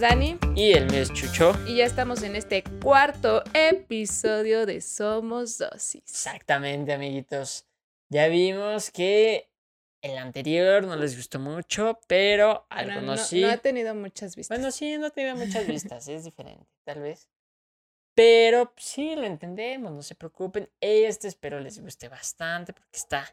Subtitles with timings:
[0.00, 0.38] es Dani.
[0.56, 1.52] Y el mío es Chucho.
[1.66, 6.02] Y ya estamos en este cuarto episodio de Somos Dosis.
[6.02, 7.66] Exactamente, amiguitos.
[8.08, 9.50] Ya vimos que
[10.02, 13.42] el anterior no les gustó mucho, pero algunos no, sí.
[13.42, 14.58] no ha tenido muchas vistas.
[14.58, 17.28] Bueno, sí, no tiene muchas vistas, es diferente, tal vez.
[18.14, 20.70] Pero sí, lo entendemos, no se preocupen.
[20.80, 23.26] Este espero les guste bastante porque está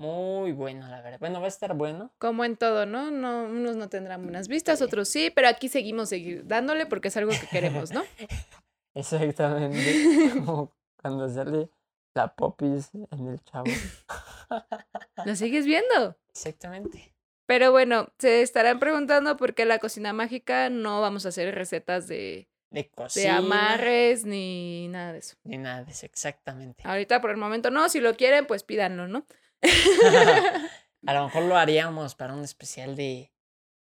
[0.00, 1.20] muy bueno, la verdad.
[1.20, 2.10] Bueno, va a estar bueno.
[2.18, 3.10] Como en todo, ¿no?
[3.10, 7.16] no unos no tendrán buenas vistas, otros sí, pero aquí seguimos seguir dándole porque es
[7.18, 8.02] algo que queremos, ¿no?
[8.94, 10.30] Exactamente.
[10.44, 11.70] Como cuando sale
[12.14, 13.66] la popis en el chavo.
[15.26, 16.16] ¿Lo sigues viendo?
[16.30, 17.14] Exactamente.
[17.46, 22.08] Pero bueno, se estarán preguntando por qué la cocina mágica no vamos a hacer recetas
[22.08, 23.36] de, De de cocina.
[23.38, 25.36] amarres ni nada de eso.
[25.44, 26.82] Ni nada de eso, exactamente.
[26.86, 29.26] Ahorita por el momento no, si lo quieren, pues pídanlo, ¿no?
[31.06, 33.32] A lo mejor lo haríamos para un especial de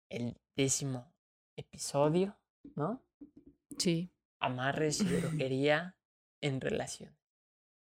[0.10, 1.14] el décimo
[1.56, 2.38] episodio,
[2.76, 3.04] ¿no?
[3.78, 4.12] Sí.
[4.40, 5.98] Amarres y brujería
[6.42, 7.16] en relación.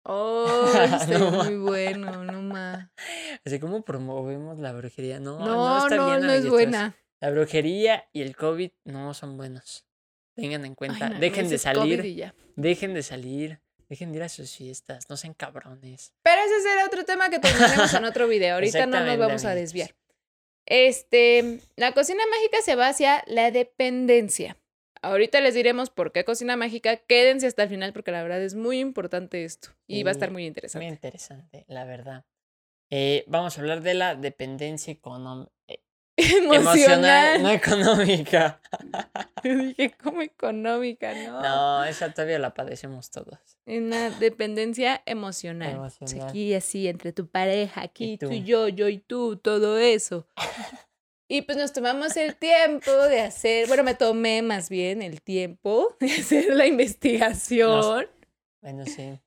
[0.02, 2.88] Oh, está No muy bueno, no más.
[3.44, 5.20] Así como promovemos la brujería.
[5.20, 6.96] No, no, No, está no, bien, no es buena.
[7.20, 9.86] La brujería y el COVID no son buenos.
[10.34, 11.10] Tengan en Ay, cuenta.
[11.10, 12.34] no, dejen de salir.
[12.56, 13.60] Dejen de salir.
[13.90, 15.10] Dejen de ir a sus fiestas.
[15.10, 16.14] No sean cabrones.
[16.22, 18.54] Pero ese será otro tema que terminaremos en otro video.
[18.54, 19.94] Ahorita no nos vamos a desviar.
[20.64, 24.56] Este, la cocina mágica se va hacia la dependencia.
[25.02, 26.96] Ahorita les diremos por qué cocina mágica.
[26.96, 30.28] Quédense hasta el final porque la verdad es muy importante esto y va a estar
[30.28, 30.86] Sí, muy Muy interesante.
[30.86, 32.24] interesante, la verdad.
[32.90, 35.50] Eh, vamos a hablar de la dependencia económica.
[36.20, 37.42] Emocional.
[37.42, 38.60] no económica.
[39.42, 41.40] Yo dije, como económica, ¿no?
[41.40, 43.38] No, esa todavía la padecemos todos.
[43.66, 45.72] En la dependencia emocional.
[45.72, 46.28] Emocional.
[46.28, 48.28] Aquí así, entre tu pareja, aquí tú.
[48.28, 48.32] tú.
[48.32, 50.26] y yo, yo y tú, todo eso.
[51.28, 55.96] Y pues nos tomamos el tiempo de hacer, bueno, me tomé más bien el tiempo
[56.00, 58.08] de hacer la investigación.
[58.60, 59.20] Bueno, sí.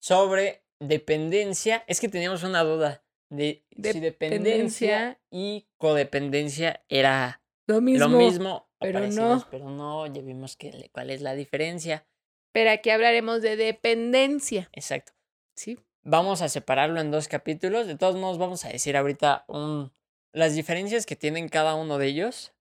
[0.00, 8.08] Sobre dependencia, es que teníamos una duda de si dependencia y codependencia era Lo mismo.
[8.08, 9.50] lo mismo o pero parecidos, no.
[9.50, 12.06] pero no, ya vimos que, cuál es la diferencia.
[12.52, 14.68] Pero aquí hablaremos de dependencia.
[14.72, 15.12] Exacto.
[15.56, 15.78] Sí.
[16.02, 17.86] Vamos a separarlo en dos capítulos.
[17.86, 19.92] De todos modos, vamos a decir ahorita un,
[20.32, 22.54] las diferencias que tienen cada uno de ellos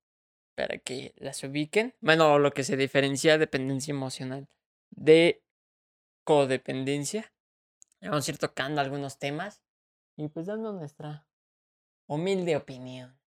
[0.56, 1.94] para que las ubiquen.
[2.02, 4.48] Bueno, lo que se diferencia dependencia emocional
[4.90, 5.44] de
[6.24, 7.34] codependencia.
[8.02, 9.65] Vamos a ir tocando algunos temas
[10.16, 11.28] y pues dando nuestra
[12.08, 13.20] humilde opinión.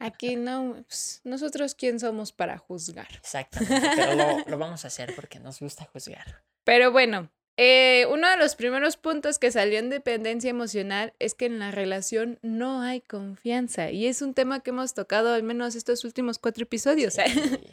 [0.00, 3.08] Aquí no, pues, nosotros quién somos para juzgar.
[3.16, 6.44] Exactamente, pero lo, lo vamos a hacer porque nos gusta juzgar.
[6.64, 11.46] Pero bueno, eh, uno de los primeros puntos que salió en dependencia emocional es que
[11.46, 13.90] en la relación no hay confianza.
[13.90, 17.14] Y es un tema que hemos tocado al menos estos últimos cuatro episodios.
[17.14, 17.22] Sí.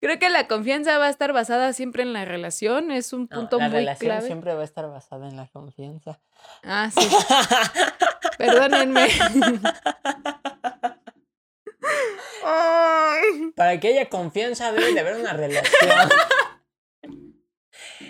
[0.00, 2.90] Creo que la confianza va a estar basada siempre en la relación.
[2.90, 4.26] Es un No, punto la muy relación clave.
[4.26, 6.20] siempre va a estar basada en la confianza.
[6.62, 7.08] Ah, sí.
[8.38, 9.08] Perdónenme.
[13.56, 15.90] Para que haya confianza debe de haber una relación.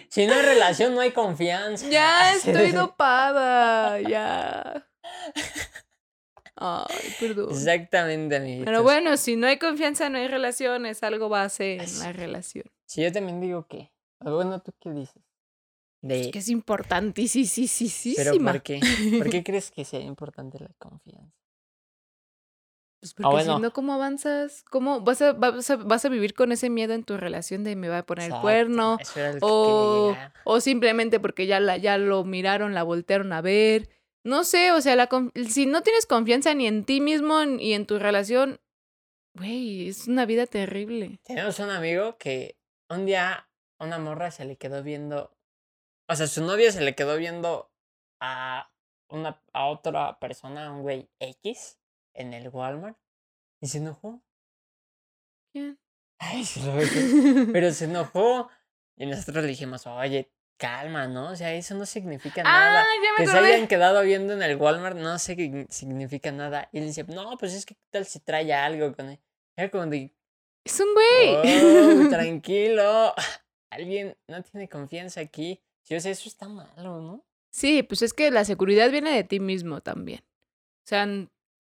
[0.09, 1.88] si no hay relación, no hay confianza.
[1.88, 4.00] Ya estoy dopada.
[4.00, 4.88] Ya.
[6.56, 7.50] Ay, perdón.
[7.50, 8.65] Exactamente, amiguitos.
[8.65, 12.65] Pero bueno, si no hay confianza, no hay relación, es algo base en la relación.
[12.87, 13.93] Si yo también digo que.
[14.21, 15.22] Bueno, ¿tú qué dices?
[16.00, 18.15] De, Que es importantísima.
[18.16, 18.81] ¿Pero por qué?
[19.19, 21.45] ¿Por qué crees que sea importante la confianza?
[23.00, 23.56] Pues porque bueno.
[23.56, 24.64] si no, ¿cómo avanzas?
[24.70, 27.76] ¿Cómo vas a, vas, a, vas a vivir con ese miedo en tu relación de
[27.76, 28.98] me va a poner el cuerno?
[29.14, 33.40] era lo que O, o simplemente porque ya, la, ya lo miraron, la voltearon a
[33.42, 33.88] ver.
[34.24, 35.08] No sé, o sea, la,
[35.48, 38.60] si no tienes confianza ni en ti mismo ni en tu relación,
[39.34, 41.20] güey, es una vida terrible.
[41.22, 42.56] Tenemos un amigo que
[42.88, 45.36] un día una morra se le quedó viendo.
[46.08, 47.70] O sea, su novia se le quedó viendo
[48.20, 48.70] a
[49.08, 51.78] una a otra persona, un güey X,
[52.16, 52.98] en el Walmart.
[53.60, 54.22] Y se enojó.
[55.52, 55.78] ¿Quién?
[56.18, 57.46] Ay, se lo dije.
[57.52, 58.48] Pero se enojó.
[58.96, 61.30] Y nosotros le dijimos, oye, calma, ¿no?
[61.30, 62.82] O sea, eso no significa nada.
[62.82, 63.54] Ah, ya me Que se acordé.
[63.54, 66.68] hayan quedado viendo en el Walmart no sé significa nada.
[66.72, 69.20] Y él dice, no, pues es que ¿qué tal si trae algo con él.
[69.56, 70.14] Era como de,
[70.64, 71.36] Es un güey.
[71.36, 73.14] "Oh, tranquilo.
[73.70, 75.62] Alguien no tiene confianza aquí.
[75.82, 77.26] Sí, o sea, eso está malo, ¿no?
[77.52, 80.20] Sí, pues es que la seguridad viene de ti mismo también.
[80.20, 81.06] O sea,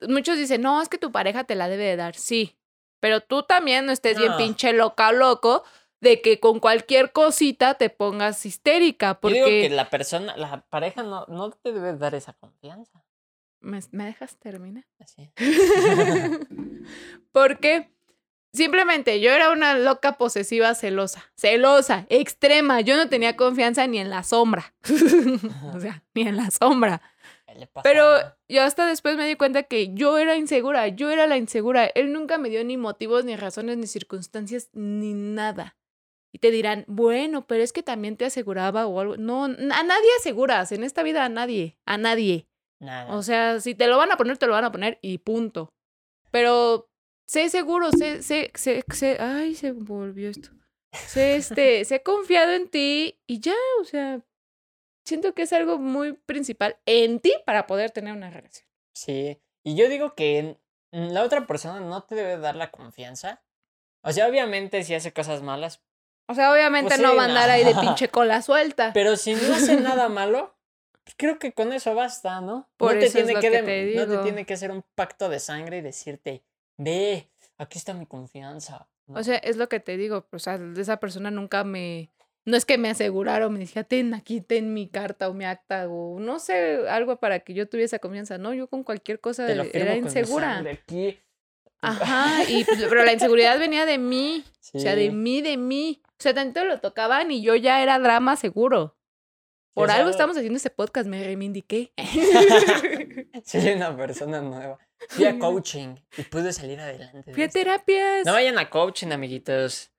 [0.08, 2.14] muchos dicen, no, es que tu pareja te la debe de dar.
[2.14, 2.56] Sí,
[3.00, 5.64] pero tú también no estés bien pinche loca, loco,
[6.00, 9.70] de que con cualquier cosita te pongas histérica, Yo digo que porque...
[9.70, 13.04] la persona, la pareja no, no te debe dar esa confianza.
[13.60, 14.84] ¿Me, me dejas terminar?
[15.00, 15.30] Así.
[17.32, 17.90] porque
[18.52, 22.80] simplemente yo era una loca posesiva celosa, celosa, extrema.
[22.80, 24.74] Yo no tenía confianza ni en la sombra.
[25.74, 27.02] o sea, ni en la sombra.
[27.56, 27.82] ¿Qué le pasa?
[27.82, 28.18] Pero
[28.48, 31.86] yo hasta después me di cuenta que yo era insegura, yo era la insegura.
[31.86, 35.76] Él nunca me dio ni motivos, ni razones, ni circunstancias, ni nada.
[36.32, 39.16] Y te dirán, bueno, pero es que también te aseguraba o algo.
[39.16, 42.46] No, a nadie aseguras en esta vida, a nadie, a nadie.
[42.78, 43.14] Nada.
[43.14, 45.70] O sea, si te lo van a poner, te lo van a poner y punto.
[46.30, 46.90] Pero
[47.26, 50.50] sé seguro, sé, sé, sé, sé, ay, se volvió esto.
[50.92, 54.22] Sé, este, sé confiado en ti y ya, o sea,
[55.06, 58.66] siento que es algo muy principal en ti para poder tener una relación.
[58.92, 60.58] Sí, y yo digo que
[60.90, 63.42] la otra persona no te debe dar la confianza.
[64.02, 65.82] O sea, obviamente si hace cosas malas,
[66.28, 68.90] O sea, obviamente Pues no sí, va a andar ahí de pinche cola suelta.
[68.94, 70.56] pero si no hace nada malo,
[71.04, 72.68] pues creo que con eso basta, ¿no?
[72.76, 74.22] Por no te eso es tiene lo que, que te no te digo.
[74.22, 76.42] tiene que hacer un pacto de sangre y decirte,
[76.76, 78.88] ve, aquí está mi confianza.
[79.06, 79.20] ¿no?
[79.20, 82.10] O sea, es lo que te digo, o sea, esa persona nunca me...
[82.46, 85.88] No es que me aseguraron, me dijera, ten aquí, ten mi carta o mi acta
[85.88, 88.38] o no sé, algo para que yo tuviese confianza.
[88.38, 90.60] No, yo con cualquier cosa era insegura.
[90.60, 91.18] aquí.
[91.80, 94.44] Ajá, y, pero la inseguridad venía de mí,
[94.74, 96.00] o sea, de mí, de mí.
[96.04, 98.96] O sea, tanto lo tocaban y yo ya era drama seguro.
[99.74, 101.92] Por algo estamos haciendo este podcast, me reivindiqué.
[103.44, 104.78] Soy una persona nueva.
[105.08, 107.24] Fui a coaching y pude salir adelante.
[107.26, 108.24] de Fui a terapias.
[108.24, 109.90] No vayan a coaching, amiguitos.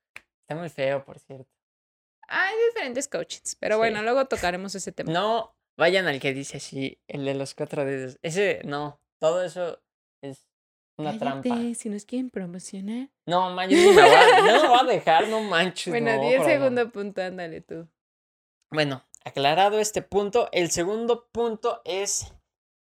[0.41, 1.56] Está muy feo, por cierto.
[2.27, 3.79] Hay diferentes coaches, pero Sí.
[3.79, 5.11] bueno, luego tocaremos ese tema.
[5.11, 8.17] No vayan al que dice así, el de los cuatro dedos.
[8.21, 8.99] Ese, no.
[9.19, 9.81] Todo eso
[10.21, 10.47] es
[10.97, 11.55] una trampa.
[11.75, 13.09] Si nos quieren promocionar.
[13.25, 15.91] No, man, yo ni me voy a, no me voy a dejar, no manches.
[15.91, 16.51] Bueno, no, 10 por amor.
[16.51, 17.87] segundo punto, ándale tú.
[18.71, 22.33] Bueno, aclarado este punto, el segundo punto es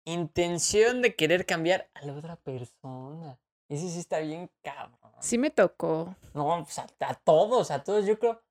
[0.05, 3.39] intención de querer cambiar a la otra persona.
[3.69, 4.99] Ese sí está bien cabrón.
[5.21, 6.15] Sí me tocó.
[6.35, 8.05] No, pues a, a todos, a todos.
[8.07, 8.43] Yo creo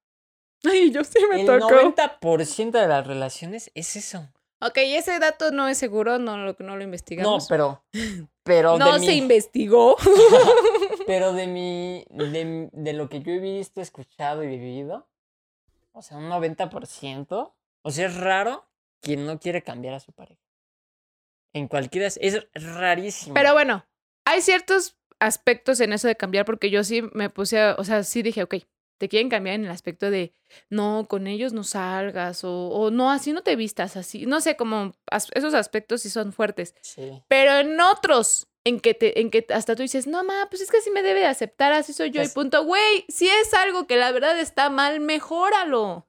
[0.64, 1.70] Ay, yo sí me el tocó.
[1.70, 4.28] 90% de las relaciones es eso.
[4.62, 7.48] Ok, ese dato no es seguro, no lo, no lo No, investigamos.
[7.50, 7.84] pero.
[8.44, 9.98] Pero No de se mi- investigó.
[11.08, 12.06] Pero de mi.
[12.10, 15.08] De, de lo que yo he visto, escuchado y vivido.
[15.94, 17.54] O sea, un 90%.
[17.82, 18.66] O sea, es raro
[19.02, 20.42] quien no quiere cambiar a su pareja.
[21.54, 22.08] En cualquiera.
[22.08, 23.34] Es es rarísimo.
[23.34, 23.86] Pero bueno,
[24.26, 28.04] hay ciertos aspectos en eso de cambiar, porque yo sí me puse a, o sea,
[28.04, 28.56] sí dije, ok,
[29.02, 30.34] te quieren cambiar en el aspecto de,
[30.70, 34.56] no, con ellos no salgas, o, o no, así no te vistas, así, no sé,
[34.56, 37.22] como as- esos aspectos sí son fuertes, Sí.
[37.28, 40.70] pero en otros, en que, te, en que hasta tú dices, no, ma, pues es
[40.70, 43.88] que así me debe de aceptar, así soy yo, y punto, güey, si es algo
[43.88, 46.08] que la verdad está mal, mejóralo.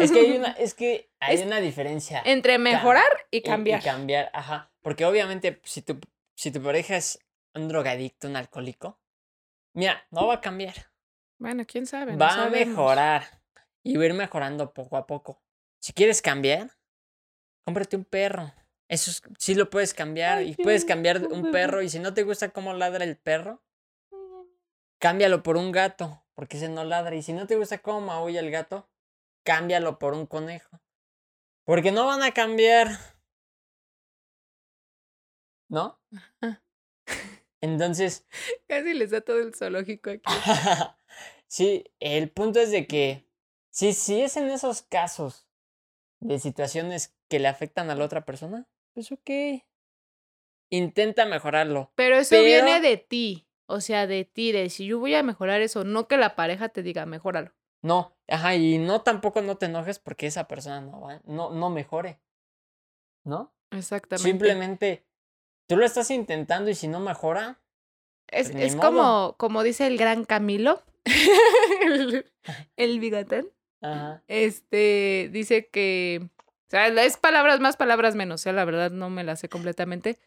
[0.00, 2.22] Es que hay una, es que hay Es- una diferencia.
[2.24, 3.80] Entre mejorar y y- cambiar.
[3.80, 4.70] Y, cambiar, ajá.
[4.82, 5.98] Porque obviamente, si tu,
[6.34, 7.18] si tu pareja es
[7.54, 8.98] un drogadicto, un alcohólico,
[9.74, 10.91] mira, no va a cambiar.
[11.42, 12.12] Bueno, quién sabe.
[12.12, 13.42] no va a mejorar.
[13.82, 15.42] Y va a ir mejorando poco a poco.
[15.80, 16.70] Si quieres cambiar,
[17.64, 18.52] cómprate un perro.
[18.88, 20.38] Eso es- sí lo puedes cambiar.
[20.38, 21.82] Ay, y puedes cambiar un perro.
[21.82, 23.62] Y si no te gusta cómo ladra el perro,
[24.98, 26.24] cámbialo por un gato.
[26.34, 27.14] Porque ese no ladra.
[27.16, 28.88] Y si no te gusta cómo maulla el gato,
[29.44, 30.80] cámbialo por un conejo.
[31.64, 32.88] Porque no van a cambiar.
[35.68, 35.98] ¿No?
[36.40, 36.62] Ajá.
[37.62, 38.26] Entonces,
[38.68, 40.22] Casi les da todo el zoológico aquí.
[41.46, 43.26] sí, el punto es de que
[43.70, 45.46] si, si es en esos casos
[46.20, 49.30] de situaciones que le afectan a la otra persona, pues ok.
[50.70, 51.92] Intenta mejorarlo.
[51.94, 53.46] Pero eso Pero- viene de ti.
[53.66, 56.68] O sea, de ti, de si yo voy a mejorar eso, no que la pareja
[56.68, 57.54] te diga, mejóralo.
[57.80, 61.70] No, ajá, y no tampoco no te enojes porque esa persona no va, no, no
[61.70, 62.20] mejore.
[63.24, 63.54] ¿No?
[63.70, 64.28] Exactamente.
[64.28, 65.06] Simplemente
[65.66, 67.60] tú lo estás intentando y si no mejora,
[68.28, 70.82] Es, pues, es como, como dice el gran Camilo,
[71.84, 72.26] el,
[72.76, 73.48] el bigotón.
[73.80, 74.22] ajá.
[74.28, 76.28] Este dice que.
[76.68, 78.46] O sea, es palabras más, palabras menos.
[78.46, 78.52] ¿eh?
[78.52, 80.18] La verdad no me la sé completamente.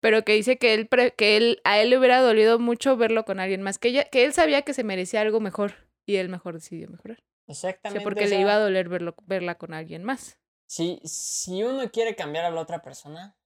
[0.00, 3.26] Pero que dice que él, pre- que él a él le hubiera dolido mucho verlo
[3.26, 3.78] con alguien más.
[3.78, 5.74] Que, ella, que él sabía que se merecía algo mejor.
[6.06, 7.22] Y él mejor decidió mejorar.
[7.46, 8.02] O sea, Exactamente.
[8.02, 10.38] porque o le sea, iba a doler verlo, verla con alguien más.
[10.66, 13.36] Si, si uno quiere cambiar a la otra persona,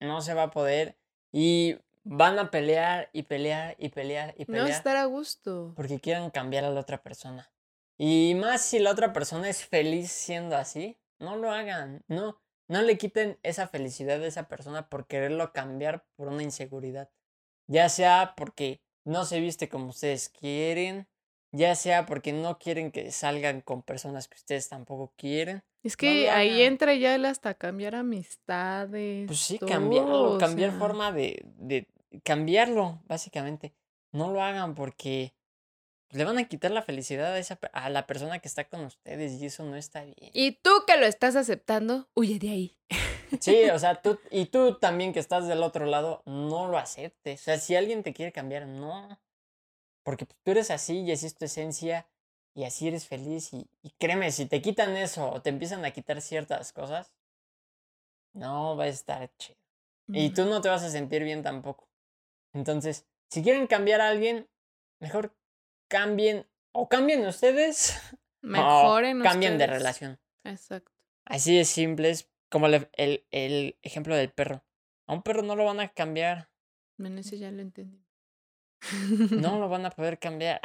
[0.00, 0.96] no se va a poder.
[1.32, 4.70] Y van a pelear y pelear y pelear y No pelear.
[4.70, 5.72] estar a gusto.
[5.76, 7.50] Porque quieren cambiar a la otra persona.
[7.98, 12.04] Y más si la otra persona es feliz siendo así, no lo hagan.
[12.06, 17.10] No, no le quiten esa felicidad de esa persona por quererlo cambiar por una inseguridad.
[17.66, 21.08] Ya sea porque no se viste como ustedes quieren,
[21.52, 25.62] ya sea porque no quieren que salgan con personas que ustedes tampoco quieren.
[25.82, 29.26] Es que ahí entra ya el hasta cambiar amistades.
[29.26, 31.86] Pues sí, todo, cambiarlo, o cambiar sea, forma de, de
[32.24, 33.74] cambiarlo, básicamente.
[34.12, 35.34] No lo hagan porque
[36.10, 39.40] le van a quitar la felicidad a, esa, a la persona que está con ustedes
[39.40, 40.30] y eso no está bien.
[40.32, 42.78] Y tú que lo estás aceptando, huye de ahí.
[43.40, 47.42] Sí, o sea, tú, y tú también que estás del otro lado, no lo aceptes.
[47.42, 49.20] O sea, si alguien te quiere cambiar, no.
[50.08, 52.08] Porque pues, tú eres así y así es tu esencia
[52.54, 53.52] y así eres feliz.
[53.52, 57.12] Y, y créeme, si te quitan eso o te empiezan a quitar ciertas cosas,
[58.32, 59.58] no va a estar chido.
[60.10, 61.90] Y tú no te vas a sentir bien tampoco.
[62.54, 64.48] Entonces, si quieren cambiar a alguien,
[64.98, 65.36] mejor
[65.88, 68.00] cambien o cambien ustedes
[68.40, 70.18] Mejoren o cambien de relación.
[70.42, 70.90] Exacto.
[71.26, 74.64] Así de simple es como le- el, el ejemplo del perro.
[75.06, 76.48] A un perro no lo van a cambiar,
[76.96, 78.07] Bueno, ese ya lo entendí.
[79.30, 80.60] No lo van a poder cambiar.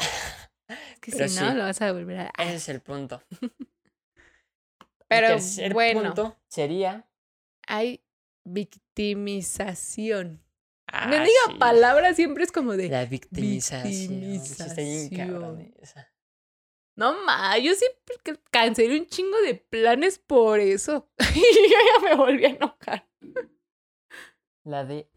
[0.67, 1.57] Es que pero si no, sí.
[1.57, 2.31] lo vas a volver a.
[2.37, 3.21] Ese es el punto.
[5.07, 7.07] Pero el tercer bueno, punto sería.
[7.67, 8.03] hay
[8.45, 10.43] victimización.
[10.87, 12.89] Ah, Me diga sí, palabra siempre es como de.
[12.89, 13.91] La victimización.
[13.91, 15.83] sí está bien cabrón victimización.
[15.83, 16.13] esa.
[16.95, 18.15] No ma, yo siempre
[18.51, 21.11] cancelé un chingo de planes por eso.
[21.35, 23.07] y yo ya me volví a enojar.
[24.63, 25.09] La de.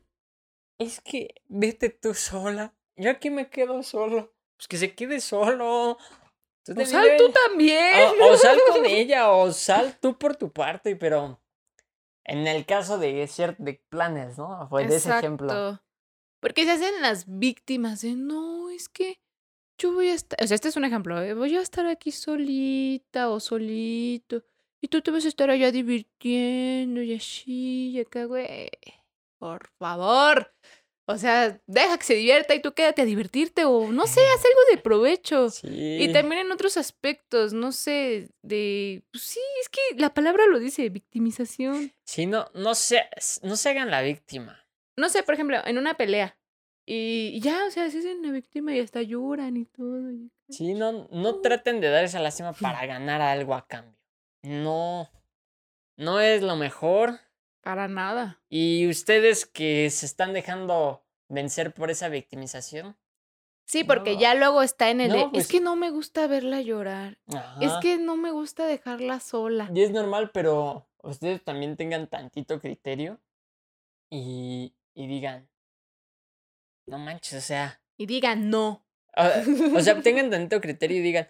[0.79, 2.76] Es que vete tú sola.
[2.97, 4.33] Yo aquí me quedo solo.
[4.57, 5.99] Pues que se quede solo.
[6.65, 8.11] Tú O sal tú también.
[8.21, 11.41] O, o sal con ella, o sal tú por tu parte, pero
[12.25, 14.67] en el caso de de planes, ¿no?
[14.69, 15.81] Fue de ese ejemplo.
[16.41, 19.21] Porque se hacen las víctimas de no, es que
[19.79, 20.43] yo voy a estar.
[20.43, 21.21] O sea, este es un ejemplo.
[21.23, 21.35] ¿eh?
[21.35, 24.43] Voy a estar aquí solita o solito.
[24.81, 28.71] Y tú te vas a estar allá divirtiendo y así, y acá, güey.
[29.39, 30.53] Por favor.
[31.09, 34.45] O sea, deja que se divierta y tú quédate a divertirte o no sé, haz
[34.45, 35.51] algo de provecho.
[35.51, 35.99] Sí.
[36.01, 39.05] Y también en otros aspectos, no sé, de...
[39.13, 41.93] Pues sí, es que la palabra lo dice, victimización.
[42.05, 43.05] Sí, no, no se,
[43.43, 44.67] no se hagan la víctima.
[44.97, 46.37] No sé, por ejemplo, en una pelea.
[46.87, 50.11] Y ya, o sea, se hacen la víctima y hasta lloran y todo.
[50.49, 53.97] Sí, no, no traten de dar esa lástima para ganar algo a cambio.
[54.43, 55.11] No,
[55.97, 57.21] no es lo mejor.
[57.67, 58.41] Para nada.
[58.49, 62.97] Y ustedes que se están dejando vencer por esa victimización.
[63.65, 64.21] Sí, porque No.
[64.21, 67.19] ya luego está en el de, No, pues- es que no me gusta verla llorar.
[67.61, 69.69] Es que no me gusta dejarla sola.
[69.75, 73.21] Y es normal, pero ustedes también tengan tantito criterio
[74.13, 75.49] y, y digan,
[76.87, 78.87] no manches, o sea, Y digan no.
[79.17, 81.29] o, o sea, tengan tantito criterio y digan,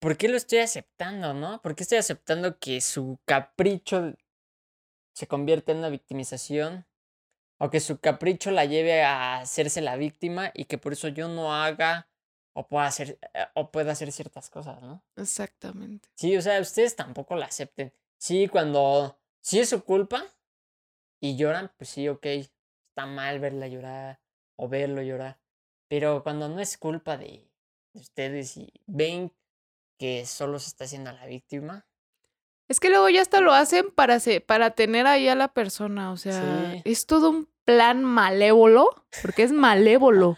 [0.00, 1.60] ¿por qué lo estoy aceptando, no?
[1.60, 4.14] ¿Por qué estoy aceptando que su capricho
[5.16, 6.86] se convierta en una victimización?
[7.58, 11.28] O que su capricho la lleve a hacerse la víctima y que por eso yo
[11.28, 12.06] no haga
[12.52, 15.02] o pueda hacer, eh, o pueda hacer ciertas cosas, ¿no?
[15.16, 16.10] Exactamente.
[16.16, 17.94] Sí, o sea, ustedes tampoco la acepten.
[18.18, 20.22] Sí, cuando sí es su culpa
[21.18, 24.20] y lloran, pues sí, ok, está mal verla llorar
[24.56, 25.40] o verlo llorar.
[25.88, 27.50] Pero cuando no es culpa de,
[27.94, 29.32] de ustedes y ven
[29.98, 31.85] que solo se está haciendo la víctima,
[32.68, 36.10] Es que luego ya hasta lo hacen para, se- para tener ahí a la persona.
[36.12, 36.82] O sea, Sí.
[36.84, 38.88] es todo un plan malévolo,
[39.22, 40.36] porque es malévolo.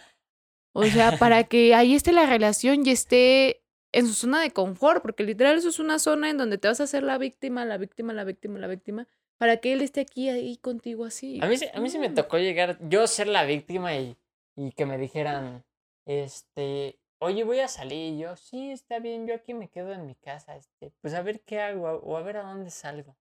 [0.72, 5.00] O sea, para que ahí esté la relación y esté en su zona de confort,
[5.02, 7.78] porque literal eso es una zona en donde te vas a hacer la víctima, la
[7.78, 9.06] víctima, la víctima, la víctima,
[9.38, 11.40] para que él esté aquí ahí contigo así.
[11.42, 14.16] a mí, a mí sí me tocó llegar, yo ser la víctima y,
[14.56, 15.64] y que me dijeran,
[16.06, 18.14] este, oye, voy a salir.
[18.14, 21.22] Y yo, sí, está bien, yo aquí me quedo en mi casa, este, pues a
[21.22, 23.16] ver qué hago o a ver a dónde salgo.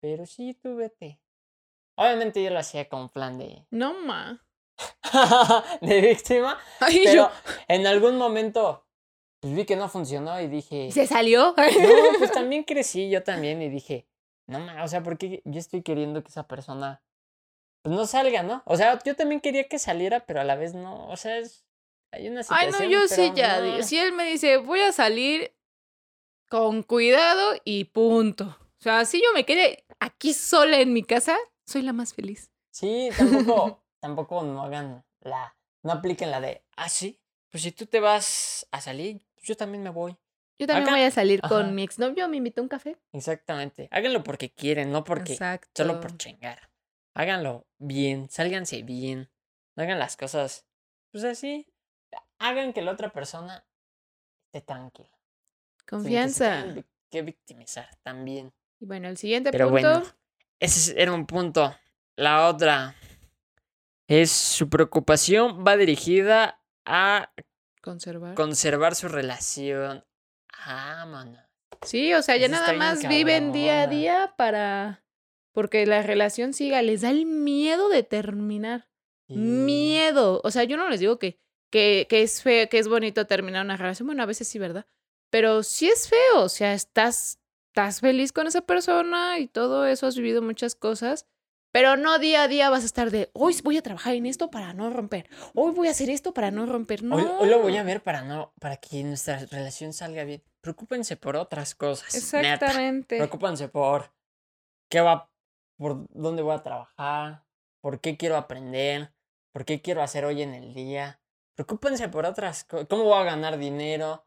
[0.00, 1.20] Pero sí, tú vete.
[1.96, 4.42] Obviamente yo lo hacía con plan de, No, ma.
[5.82, 7.30] de víctima, Ay, pero yo.
[7.68, 8.86] en algún momento
[9.40, 11.54] pues vi que no funcionó y dije, ¿Se salió?
[11.56, 14.06] no, pues también crecí yo también y dije,
[14.46, 17.02] no ma, o sea, porque yo estoy queriendo que esa persona
[17.82, 18.62] pues no salga, ¿no?
[18.66, 21.66] O sea, yo también quería que saliera, pero a la vez no, o sea, es
[22.12, 22.90] hay una Ay, situación.
[22.90, 23.60] no, yo sí ya.
[23.60, 23.82] no.
[23.82, 25.52] Si él me dice, voy a salir
[26.48, 28.56] con cuidado y punto.
[28.78, 31.36] O sea, si yo me quedé aquí sola en mi casa,
[31.66, 32.50] soy la más feliz.
[32.72, 37.86] Sí, tampoco, tampoco no hagan la, no apliquen la de, ah, sí, pues si tú
[37.86, 40.16] te vas a salir, pues yo también me voy.
[40.58, 41.48] Yo también Acá- voy a salir Ajá.
[41.54, 42.96] con mi exnovio, me invitó a un café.
[43.12, 43.88] Exactamente.
[43.90, 45.70] Háganlo porque quieren, no porque Exacto.
[45.82, 46.70] solo por chingar.
[47.14, 49.30] Háganlo bien, sálganse bien.
[49.76, 50.66] No hagan las cosas,
[51.12, 51.66] pues así.
[52.40, 53.64] Hagan que la otra persona
[54.52, 55.08] esté tranquila.
[55.78, 56.64] que Confianza.
[56.66, 58.52] vic- que victimizar también.
[58.80, 59.88] Y bueno, el siguiente Pero punto.
[59.90, 60.06] bueno,
[60.60, 61.76] ese es- era un punto.
[62.16, 62.94] La otra
[64.08, 67.32] es su preocupación va dirigida a
[67.82, 68.34] Conservar.
[68.34, 70.04] conservar su relación.
[70.64, 71.38] Ah, mano.
[71.82, 75.02] Sí, o sea, ya Eso nada más viven día a día para.
[75.52, 76.80] Porque la relación siga.
[76.82, 78.88] Les da el miedo de terminar.
[79.28, 80.40] Miedo.
[80.44, 83.64] O sea, yo no les digo que que, que es feo, que es bonito terminar
[83.64, 84.06] una relación.
[84.06, 84.86] Bueno, a veces sí, ¿verdad?
[85.30, 90.06] Pero sí es feo, o sea, estás, estás feliz con esa persona y todo eso,
[90.06, 91.26] has vivido muchas cosas,
[91.72, 94.50] pero no día a día vas a estar de, hoy voy a trabajar en esto
[94.50, 97.14] para no romper, hoy voy a hacer esto para no romper, no.
[97.14, 100.42] Hoy, hoy lo voy a ver para no, para que nuestra relación salga bien.
[100.60, 102.12] Preocúpense por otras cosas.
[102.34, 102.54] neta.
[102.54, 103.16] Exactamente.
[103.16, 104.12] Preocúpense por
[104.90, 105.30] qué va,
[105.78, 107.44] por dónde voy a trabajar,
[107.80, 109.12] por qué quiero aprender,
[109.52, 111.19] por qué quiero hacer hoy en el día.
[111.60, 112.86] Preocúpense por otras cosas.
[112.88, 114.24] ¿Cómo voy a ganar dinero?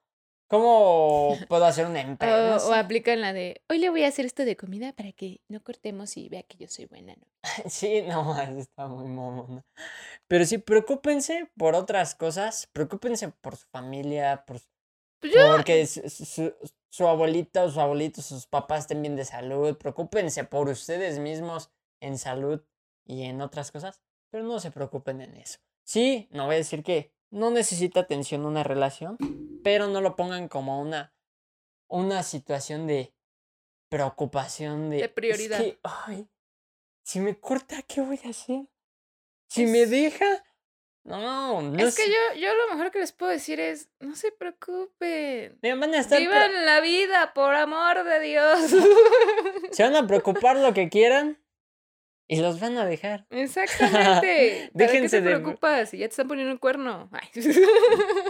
[0.48, 2.68] ¿Cómo puedo hacer una empresa?
[2.68, 5.42] O, o aplican la de, hoy le voy a hacer esto de comida para que
[5.48, 7.26] no cortemos y vea que yo soy buena, ¿no?
[7.72, 9.66] Sí, no, está muy momona.
[10.28, 12.70] Pero sí, preocúpense por otras cosas.
[12.72, 14.62] Preocúpense por su familia, por,
[15.20, 16.54] Pues yo, porque su, su,
[16.92, 19.76] su abuelita o su abuelito, sus papás estén bien de salud.
[19.76, 22.62] Preocúpense por ustedes mismos en salud
[23.08, 24.04] y en otras cosas.
[24.30, 25.58] Pero no se preocupen en eso.
[25.84, 29.18] Sí, no voy a decir que no necesita atención una relación,
[29.64, 31.14] pero no lo pongan como una,
[31.88, 33.14] una situación de
[33.90, 34.98] preocupación de...
[34.98, 35.58] De "Es prioridad".
[35.60, 36.28] que, ay,
[37.04, 38.62] si me corta, ¿qué voy a hacer?
[39.48, 40.26] Si me deja...
[41.06, 44.32] No, no es que yo, yo lo mejor que les puedo decir es, no se
[44.32, 45.60] preocupen.
[45.62, 46.18] Me van a estar...
[46.18, 48.58] pre- Vivan la vida, por amor de Dios.
[49.72, 51.43] Se van a preocupar lo que quieran
[52.28, 53.26] y los van a dejar.
[53.30, 54.00] Exactamente.
[54.04, 55.90] ¿Para qué Déjense te de- preocupas?
[55.90, 57.10] Si ya te están poniendo un cuerno.
[57.12, 57.28] Ay.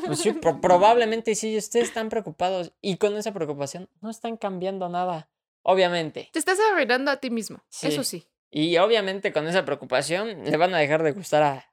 [0.05, 4.89] Pues sí, pro- probablemente sí, ustedes están preocupados y con esa preocupación no están cambiando
[4.89, 5.29] nada.
[5.62, 6.29] Obviamente.
[6.33, 7.63] Te estás arruinando a ti mismo.
[7.81, 8.27] Eso sí.
[8.51, 11.69] Y obviamente con esa preocupación le van a dejar de gustar a...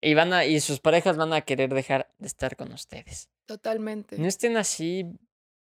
[0.00, 3.30] Y, van a, y sus parejas van a querer dejar de estar con ustedes.
[3.46, 4.18] Totalmente.
[4.18, 5.06] No estén así,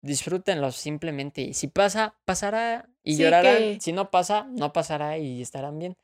[0.01, 1.41] disfrútenlo simplemente.
[1.41, 3.57] Y si pasa, pasará y Sí, llorarán.
[3.57, 5.97] que- Si no pasa, no pasará y estarán bien.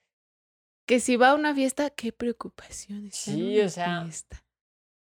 [0.86, 2.14] Que si va a una fiesta, qué
[2.90, 4.44] en Sí, una o sea- fiesta.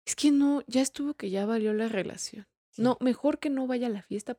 [0.05, 2.47] Es que no, ya estuvo que ya valió la relación.
[2.71, 2.82] Sí.
[2.82, 4.38] No, mejor que no vaya a la fiesta.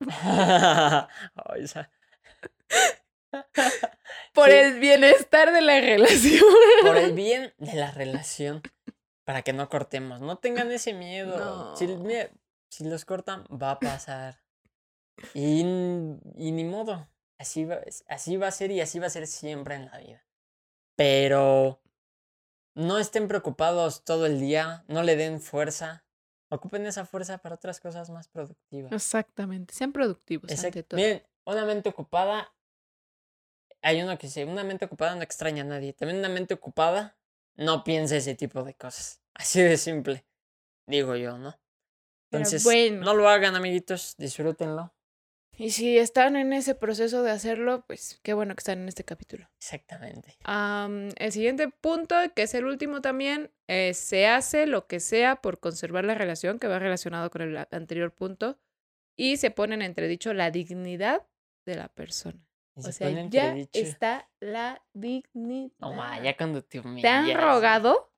[1.56, 1.90] Esa-
[4.32, 4.54] Por Sí.
[4.54, 6.42] el bienestar de la relación.
[6.82, 8.62] Por el bien de la relación.
[9.24, 10.20] Para que no cortemos.
[10.20, 11.74] No tengan ese miedo.
[11.76, 12.30] Si, mira,
[12.76, 14.42] si los cortan, va a pasar.
[15.32, 17.08] Y, y ni modo.
[17.38, 20.26] Así va, así va a ser y así va a ser siempre en la vida.
[20.94, 21.80] Pero
[22.74, 24.84] no estén preocupados todo el día.
[24.88, 26.04] No le den fuerza.
[26.50, 28.92] Ocupen esa fuerza para otras cosas más productivas.
[28.92, 29.72] Exactamente.
[29.72, 30.66] Sean productivos Exacto.
[30.66, 31.00] ante todo.
[31.00, 32.52] Miren, una mente ocupada.
[33.80, 35.94] Hay uno que dice, una mente ocupada no extraña a nadie.
[35.94, 37.16] También una mente ocupada
[37.54, 39.22] no piensa ese tipo de cosas.
[39.34, 40.26] Así de simple.
[40.86, 41.58] Digo yo, ¿no?
[42.30, 43.02] Entonces, bueno.
[43.04, 44.14] no lo hagan, amiguitos.
[44.18, 44.92] Disfrútenlo.
[45.58, 49.04] Y si están en ese proceso de hacerlo, pues qué bueno que están en este
[49.04, 49.48] capítulo.
[49.58, 50.36] Exactamente.
[50.44, 55.36] Am, el siguiente punto, que es el último también, es se hace lo que sea
[55.36, 58.58] por conservar la relación, que va relacionado con el anterior punto,
[59.16, 61.26] y se pone en entredicho la dignidad
[61.64, 62.46] de la persona.
[62.74, 63.70] O se sea, ya entredicho.
[63.80, 65.72] está la dignidad.
[65.78, 68.12] No, ma, ya cuando te ¿Te han humillas, rogado?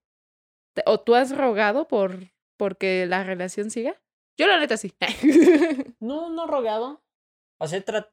[0.75, 2.18] ¿Te- ¿O tú has rogado por
[2.59, 3.94] porque la relación siga?
[4.37, 4.92] Yo la neta sí.
[6.01, 7.03] No, no rogado.
[7.59, 8.11] O sea, tra-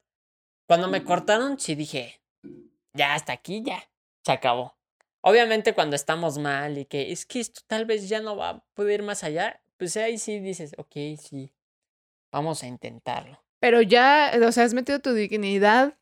[0.66, 2.20] cuando me cortaron, sí dije,
[2.94, 3.88] ya hasta aquí, ya,
[4.24, 4.76] se acabó.
[5.20, 8.64] Obviamente cuando estamos mal y que es que esto tal vez ya no va a
[8.74, 11.52] poder ir más allá, pues ahí sí dices, ok, sí,
[12.32, 13.40] vamos a intentarlo.
[13.60, 15.96] Pero ya, o sea, has metido tu dignidad,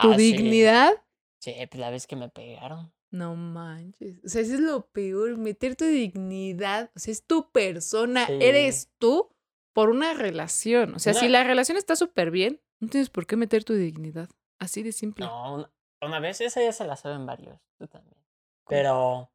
[0.00, 0.92] tu Ah, sí, dignidad.
[1.40, 2.92] Sí, pues la vez que me pegaron.
[3.14, 4.18] No manches.
[4.24, 6.90] O sea, eso es lo peor, meter tu dignidad.
[6.96, 8.38] O sea, es tu persona, Sí.
[8.40, 9.32] eres tú
[9.72, 10.96] por una relación.
[10.96, 14.28] O sea, si la relación está súper bien, no tienes por qué meter tu dignidad.
[14.58, 15.26] Así de simple.
[15.26, 18.18] No, una, una vez, esa ya se la saben varios, tú también.
[18.66, 19.30] Pero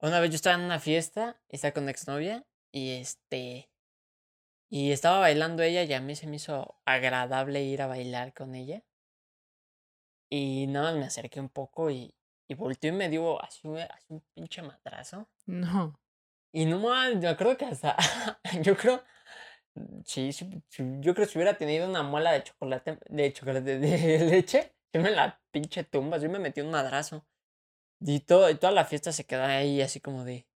[0.00, 3.70] una vez yo estaba en una fiesta, estaba con una exnovia y este...
[4.68, 8.56] Y estaba bailando ella y a mí se me hizo agradable ir a bailar con
[8.56, 8.82] ella.
[10.28, 12.14] Y nada más me acerqué un poco y,
[12.50, 15.28] y volteó y me dio así, un- así un pinche madrazo.
[15.46, 16.00] No.
[16.52, 17.96] Y no más, me acuerdo que hasta,
[18.62, 19.04] yo creo,
[20.04, 23.78] sí, sí, sí, yo creo que si hubiera tenido una muela de chocolate, de chocolate,
[23.78, 27.24] de leche, yo me la pinche tumba, yo me metí un madrazo.
[28.00, 30.48] Y, todo, y toda la fiesta se quedó ahí así como de,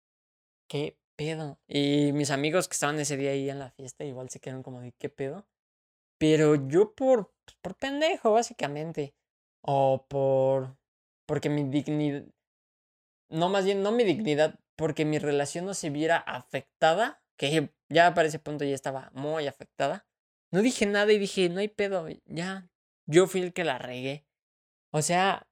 [0.68, 1.60] ¿qué pedo?
[1.68, 4.82] Y mis amigos que estaban ese día ahí en la fiesta igual se quedaron como
[4.82, 5.46] de, ¿qué pedo?
[6.18, 9.14] Pero yo por, por pendejo, básicamente.
[9.62, 10.76] O por,
[11.26, 12.24] porque mi dignidad,
[13.30, 18.14] no más bien, no mi dignidad, porque mi relación no se viera afectada, que ya
[18.14, 20.06] para ese punto ya estaba muy afectada.
[20.52, 22.70] No dije nada y dije, no hay pedo, ya,
[23.08, 24.26] yo fui el que la regué.
[24.92, 25.48] O sea,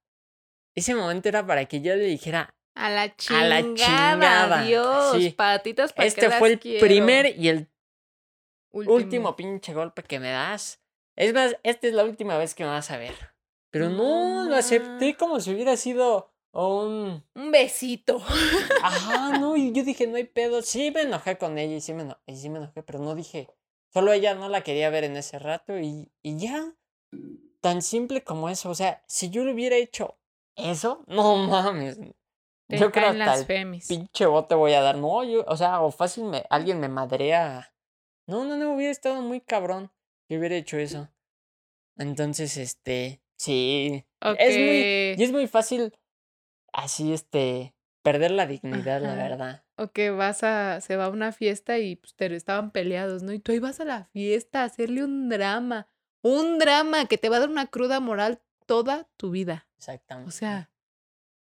[0.75, 3.49] ese momento era para que yo le dijera A la A chingada.
[3.49, 5.15] la chingada, Dios.
[5.17, 5.29] sí.
[5.31, 7.69] Patitas para Este fue el primer y el
[8.71, 8.95] último.
[8.95, 10.79] último pinche golpe que me das.
[11.17, 13.15] Es más, esta es la última vez que me vas a ver.
[13.71, 17.23] Pero no, lo acepté como si hubiera sido un...
[17.33, 18.17] Un besito.
[18.83, 20.61] Ajá, no, y yo dije, no hay pedo.
[20.61, 23.15] Sí me enojé con ella y sí me, eno- y sí me enojé, pero no
[23.15, 23.47] dije...
[23.93, 26.73] Solo ella no la quería ver en ese rato y, y ya.
[27.59, 28.69] Tan simple como eso.
[28.69, 30.17] O sea, si yo le hubiera hecho
[30.55, 31.99] eso, no mames.
[32.67, 34.95] Te yo creo caen hasta el pinche bote voy a dar.
[34.97, 37.75] No, yo, o sea, o fácil me, alguien me madrea.
[38.27, 39.91] No, no, no, hubiera estado muy cabrón
[40.29, 41.09] que hubiera hecho eso.
[41.97, 44.05] Entonces, este, sí.
[44.37, 45.93] Es muy, y es muy fácil
[46.73, 49.63] así, este, perder la dignidad, la verdad.
[49.75, 53.33] O que vas a, se va a una fiesta y pues, te estaban peleados, ¿no?
[53.33, 55.87] Y tú ahí vas a la fiesta a hacerle un drama.
[56.21, 59.67] Un drama que te va a dar una cruda moral toda tu vida.
[59.77, 60.29] Exactamente.
[60.29, 60.69] O sea,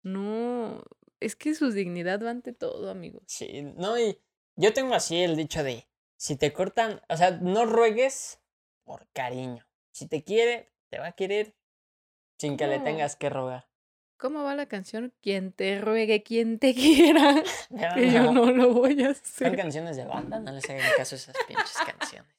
[0.03, 0.83] no.
[1.19, 3.23] Es que su dignidad va ante todo, amigos.
[3.25, 4.19] Sí, no, y
[4.55, 8.39] yo tengo así el dicho de, si te cortan, o sea, no ruegues
[8.83, 9.67] por cariño.
[9.91, 11.55] Si te quiere, te va a querer
[12.39, 12.83] sin que le No.
[12.85, 13.67] tengas que rogar.
[14.17, 15.13] ¿Cómo va la canción?
[15.21, 17.43] Quien te ruegue, quien te quiera.
[17.69, 18.51] No, Que yo no.
[18.51, 19.55] lo voy a Son hacer.
[19.55, 22.31] canciones de banda, no les hagan caso a esas pinches canciones.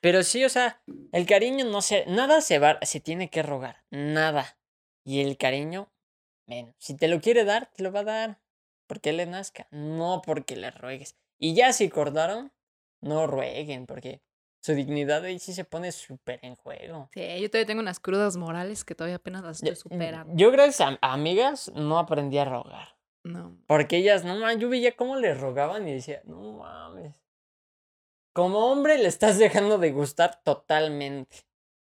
[0.00, 2.04] Pero sí, o sea, el cariño no se.
[2.06, 3.84] Nada se va, se tiene que rogar.
[3.90, 4.58] Nada.
[5.04, 5.90] Y el cariño,
[6.46, 6.74] menos.
[6.78, 8.40] Si te lo quiere dar, te lo va a dar.
[8.86, 9.66] Porque le nazca.
[9.70, 11.16] No porque le ruegues.
[11.38, 12.52] Y ya si cortaron,
[13.00, 14.20] no rueguen, porque
[14.64, 17.10] su dignidad ahí sí se pone súper en juego.
[17.12, 20.32] Sí, yo todavía tengo unas crudas morales que todavía apenas las Yo, estoy superando.
[20.34, 22.96] yo gracias a, a amigas no aprendí a rogar.
[23.24, 23.58] No.
[23.66, 27.14] Porque ellas, no mames, yo veía cómo le rogaban y decía, no mames.
[28.32, 31.44] Como hombre le estás dejando de gustar totalmente.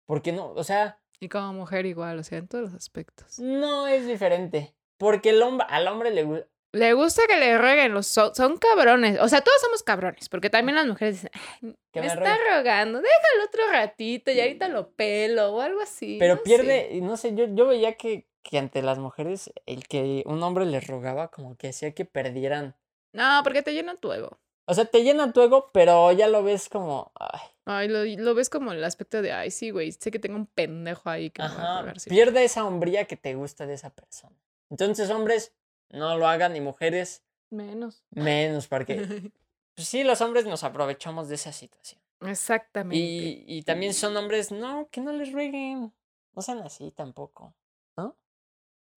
[0.04, 3.38] Porque no, o sea, Y como mujer igual, o sea, en todos los aspectos.
[3.38, 4.74] no es diferente.
[4.98, 6.46] Porque el hombre, al hombre le gusta.
[6.76, 9.18] Le gusta que le rueguen, los son, son cabrones.
[9.20, 13.00] O sea, todos somos cabrones, porque también las mujeres dicen, "Ay, me me está rogando,
[13.00, 16.16] déjalo otro ratito y ahorita lo pelo o algo así.
[16.18, 20.22] Pero no pierde, no sé, yo, yo veía que, que ante las mujeres, el que
[20.26, 22.76] un hombre les rogaba, como que hacía que perdieran.
[23.12, 24.38] No, porque te llena tu ego.
[24.68, 27.12] O sea, te llena tu ego, pero ya lo ves como.
[27.14, 30.36] Ay, Ay, lo, lo ves como el aspecto de, ay, sí, güey, sé que tengo
[30.36, 32.10] un pendejo ahí que me va a ajá, rogar, sí".
[32.10, 34.36] pierde esa hombría que te gusta de esa persona.
[34.70, 35.54] Entonces, hombres,
[35.90, 38.04] no lo hagan, y mujeres, Menos.
[38.10, 38.96] menos, porque
[39.74, 42.00] pues sí, los hombres nos aprovechamos de esa situación.
[42.20, 42.96] Exactamente.
[42.96, 45.92] Y, y también son hombres, no, que no les rueguen.
[46.32, 47.54] No sean así tampoco.
[47.96, 48.16] ¿No?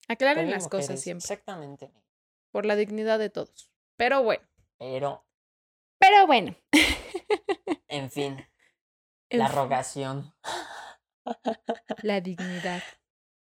[0.08, 1.91] Aclaren las cosas siempre, Exactamente.
[2.52, 3.71] por la dignidad de todos.
[3.97, 4.43] Pero bueno,
[4.78, 5.25] Pero,
[5.99, 6.56] pero bueno.
[7.88, 8.45] en fin,
[9.30, 10.34] En la fin, rogación.
[12.02, 12.82] La dignidad.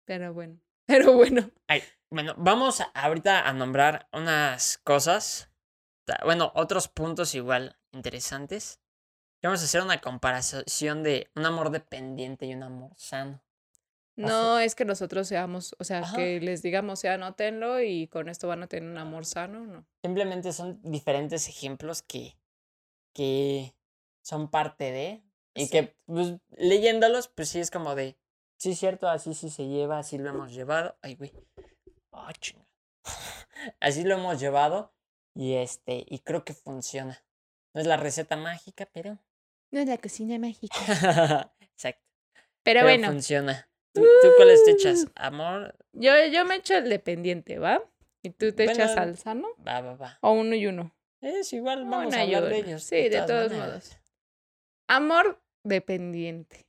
[0.04, 0.60] Pero bueno.
[0.86, 1.50] Pero bueno.
[1.66, 5.48] Ay, bueno, vamos ahorita a nombrar unas cosas.
[6.24, 8.80] Bueno, otros puntos igual interesantes.
[9.42, 13.42] Vamos a hacer una comparación de un amor dependiente y un amor sano.
[14.14, 16.14] No es que nosotros seamos, o sea, Ajá.
[16.16, 19.86] que les digamos, sea, anótenlo y con esto van a tener un amor sano, no.
[20.02, 22.36] Simplemente son diferentes ejemplos que,
[23.14, 23.74] que
[24.22, 25.24] son parte de.
[25.54, 25.70] Y Sí.
[25.70, 28.18] que pues, leyéndolos, pues sí es como de.
[28.58, 30.96] Sí, cierto, así sí se lleva, así lo hemos llevado.
[31.02, 31.32] Ay, güey.
[32.12, 32.66] Ah, chinga.
[33.80, 34.94] así lo hemos llevado.
[35.34, 37.24] Y este, y creo que funciona.
[37.74, 39.18] No es la receta mágica, pero.
[39.70, 40.76] No es la cocina mágica.
[41.60, 42.06] Exacto.
[42.62, 43.68] Pero, Pero bueno, funciona.
[43.94, 45.04] ¿Tú, tú cuáles te echas?
[45.04, 45.10] Uh.
[45.16, 45.76] ¿Amor?
[45.92, 47.82] yo, yo me echo el dependiente, ¿va?
[48.22, 49.48] ¿Y tú te echas al sano?
[49.66, 50.18] Va, va, va.
[50.20, 50.94] ¿O uno y uno?
[51.20, 52.82] Es igual, vamos Una a hablar de ellos.
[52.82, 53.68] Sí, de todos maneras.
[53.68, 53.96] modos.
[54.88, 56.66] Amor dependiente.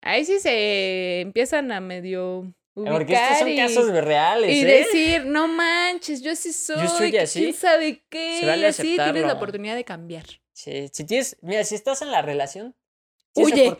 [0.00, 4.64] Ahí sí se empiezan a medio Porque estos son y, casos reales, y ¿eh?
[4.64, 7.40] decir, no manches, yo sí soy, soy que así.
[7.40, 9.36] quién sabe qué, Se vale y así tienes la aceptarlo.
[9.36, 10.24] oportunidad de cambiar.
[10.52, 12.74] Sí, si tienes, mira, si estás en la relación.
[13.36, 13.76] Huye.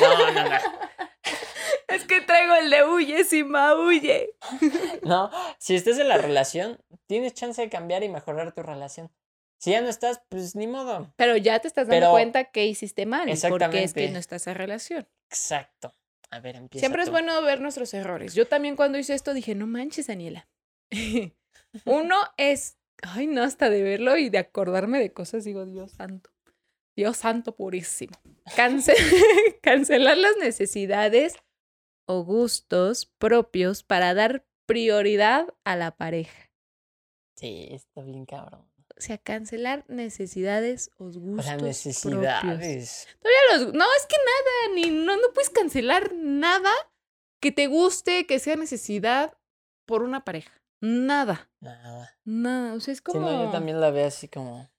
[0.00, 0.50] No, no, no, no.
[1.88, 4.30] Es que traigo el de huye, Sima, huye.
[5.02, 9.12] No, si estás en la relación, tienes chance de cambiar y mejorar tu relación.
[9.58, 11.12] Si ya no estás, pues ni modo.
[11.16, 14.10] Pero ya te estás dando Pero- cuenta que hiciste mal, porque es que Exactamente.
[14.10, 15.08] no estás en relación.
[15.28, 15.94] Exacto.
[16.34, 16.80] A ver, empieza.
[16.82, 18.34] Siempre es bueno ver nuestros errores.
[18.34, 20.48] Yo también cuando hice esto dije, no manches, Daniela.
[21.84, 26.30] Uno es, ay, no, hasta de verlo y de acordarme de cosas, digo, Dios santo.
[26.96, 28.14] Dios santo purísimo.
[28.56, 28.94] Cance-
[29.62, 31.36] cancelar las necesidades
[32.06, 36.50] o gustos propios para dar prioridad a la pareja.
[37.36, 38.68] Sí, está bien cabrón.
[39.04, 41.62] O sea, cancelar necesidades o gustos propios.
[41.62, 43.06] necesidades.
[43.20, 46.70] Todavía los- no, es que nada, ni no, no puedes cancelar nada
[47.40, 49.36] que te guste, que sea necesidad
[49.86, 50.50] por una pareja.
[50.80, 52.16] nada, Nada.
[52.24, 52.74] nada.
[52.74, 53.20] O sea, es Sí, como...
[53.30, 54.70] no, yo también la veo así como.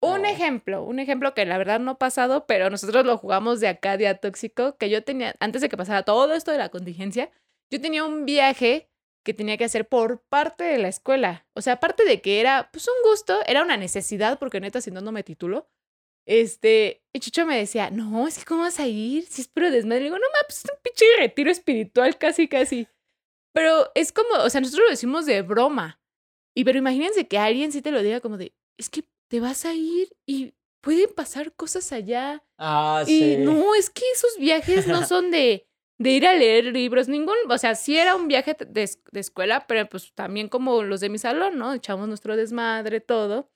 [0.00, 0.28] Un No.
[0.28, 3.96] ejemplo, un ejemplo que la verdad no ha pasado, pero nosotros lo jugamos de acá,
[3.96, 7.30] de Tóxico, que yo tenía, antes de que pasara todo esto de la contingencia,
[7.70, 8.88] yo tenía un viaje
[9.26, 11.46] que tenía que hacer por parte de la escuela.
[11.52, 14.92] O sea, aparte de que era, pues, un gusto, era una necesidad, porque neta, si
[14.92, 15.68] no, no me titulo.
[16.28, 19.26] Este, y Chucho me decía, no, es que ¿cómo vas a ir?
[19.26, 20.00] Si es puro desmadre.
[20.00, 22.86] Le digo, no, ma, pues es un pinche retiro espiritual, casi, casi.
[23.52, 26.00] Pero es como, o sea, nosotros lo decimos de broma.
[26.54, 29.64] Y pero imagínense que alguien sí te lo diga como de, es que te vas
[29.64, 32.44] a ir y pueden pasar cosas allá.
[32.58, 33.36] Ah, Y sí.
[33.38, 35.65] no, es que esos viajes no son de,
[35.98, 39.66] de ir a leer libros, ningún, o sea, sí era un viaje de, de escuela,
[39.66, 41.72] pero pues también como los de mi salón, ¿no?
[41.72, 43.50] Echamos nuestro desmadre, todo.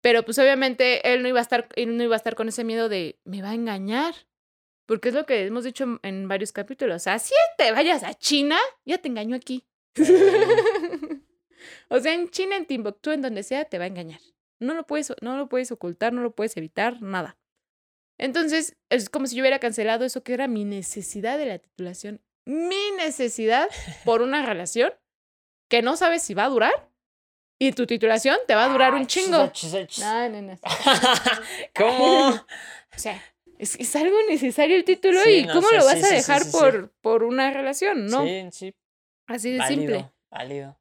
[0.00, 2.64] Pero pues obviamente él no iba a estar, él no iba a estar con ese
[2.64, 4.14] miedo de, me va a engañar.
[4.86, 6.96] Porque es lo que hemos dicho en, en varios capítulos.
[6.96, 9.64] O sea, si te vayas a China, ya te engañó aquí.
[11.88, 14.20] o sea, en China, en Timbuktu, en donde sea, te va a engañar.
[14.60, 17.38] No lo puedes, no lo puedes ocultar, no lo puedes evitar, nada.
[18.18, 22.20] Entonces, es como si yo hubiera cancelado eso que era mi necesidad de la titulación.
[22.46, 23.68] Mi necesidad
[24.04, 24.92] por una relación
[25.68, 26.90] que no sabes si va a durar.
[27.58, 29.50] Y tu titulación te va a durar un chingo.
[30.00, 30.58] No, no, no.
[31.74, 32.28] ¿Cómo?
[32.30, 33.22] O sea,
[33.58, 36.14] es, es algo necesario el título Sí, y no, ¿cómo sí, lo vas a sí,
[36.16, 36.56] dejar sí, sí.
[36.58, 38.06] por, por una relación?
[38.06, 38.74] No, Sí, sí.
[39.26, 40.12] así de Válido, simple.
[40.30, 40.78] válido.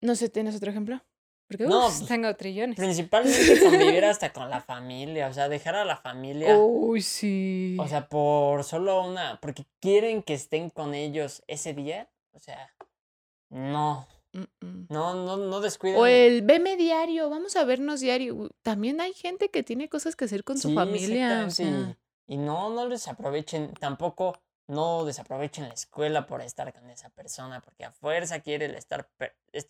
[0.00, 1.04] No sé, ¿tienes otro ejemplo?
[1.48, 2.76] Porque No, uf, pues, tengo trillones.
[2.76, 6.56] Principalmente convivir hasta con la familia, o sea, dejar a la familia.
[6.58, 7.76] Uy, sí.
[7.80, 12.08] O sea, por solo una, porque quieren que estén con ellos ese día.
[12.32, 12.72] O sea,
[13.48, 14.86] no, Mm, mm.
[14.90, 15.98] no, no, no descuiden.
[15.98, 18.50] O el veme diario, vamos a vernos diario.
[18.62, 21.44] También hay gente que tiene cosas que hacer con su Sí, familia.
[21.46, 26.72] O sea, y, y no, no les aprovechen, tampoco no desaprovechen la escuela por estar
[26.74, 29.08] con esa persona, porque a fuerza quiere el estar,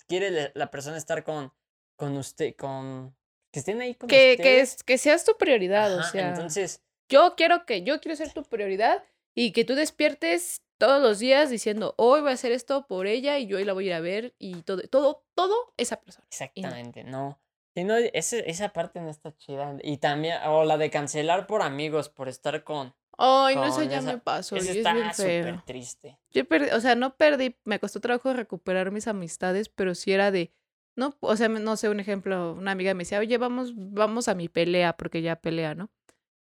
[0.09, 1.53] quiere la persona estar con,
[1.99, 3.15] con usted, con,
[3.53, 5.95] que estén ahí con que, que, es, que seas tu prioridad.
[5.95, 9.75] o Ajá, sea, entonces, yo quiero que yo quiero ser tu prioridad y que tú
[9.75, 13.65] despiertes todos los días diciendo hoy voy a hacer esto por ella y yo hoy
[13.65, 16.25] la voy a ir a ver y todo, todo, todo esa persona.
[16.31, 17.41] Exactamente, no.
[17.75, 19.77] Sí, no, ese- esa parte no está chida.
[19.83, 22.95] Y también, o la de cancelar por amigos, por estar con.
[23.17, 24.57] Ay, no, eso Con ya esa- me pasó.
[24.57, 26.19] Eso es está bien súper triste.
[26.31, 30.31] Yo perdí, o sea, no perdí, me costó trabajo recuperar mis amistades, pero sí era
[30.31, 30.53] de,
[30.99, 34.35] no, o sea, no sé, un ejemplo, una amiga me decía, oye, vamos, vamos a
[34.35, 35.91] mi pelea, porque ya pelea, ¿no?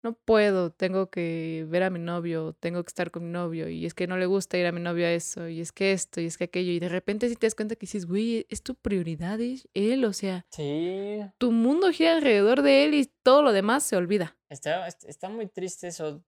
[0.02, 3.86] No puedo, tengo que ver a mi novio, tengo que estar con mi novio, y
[3.86, 6.20] es que no le gusta ir a mi novio a eso, y es que esto,
[6.20, 8.62] y es que aquello, y de repente si te das cuenta que dices, güey, es
[8.62, 13.42] tu prioridad, es él, o sea, Sí, tu mundo gira alrededor de él y todo
[13.42, 14.36] lo demás se olvida.
[14.48, 16.24] está, est- está muy triste eso.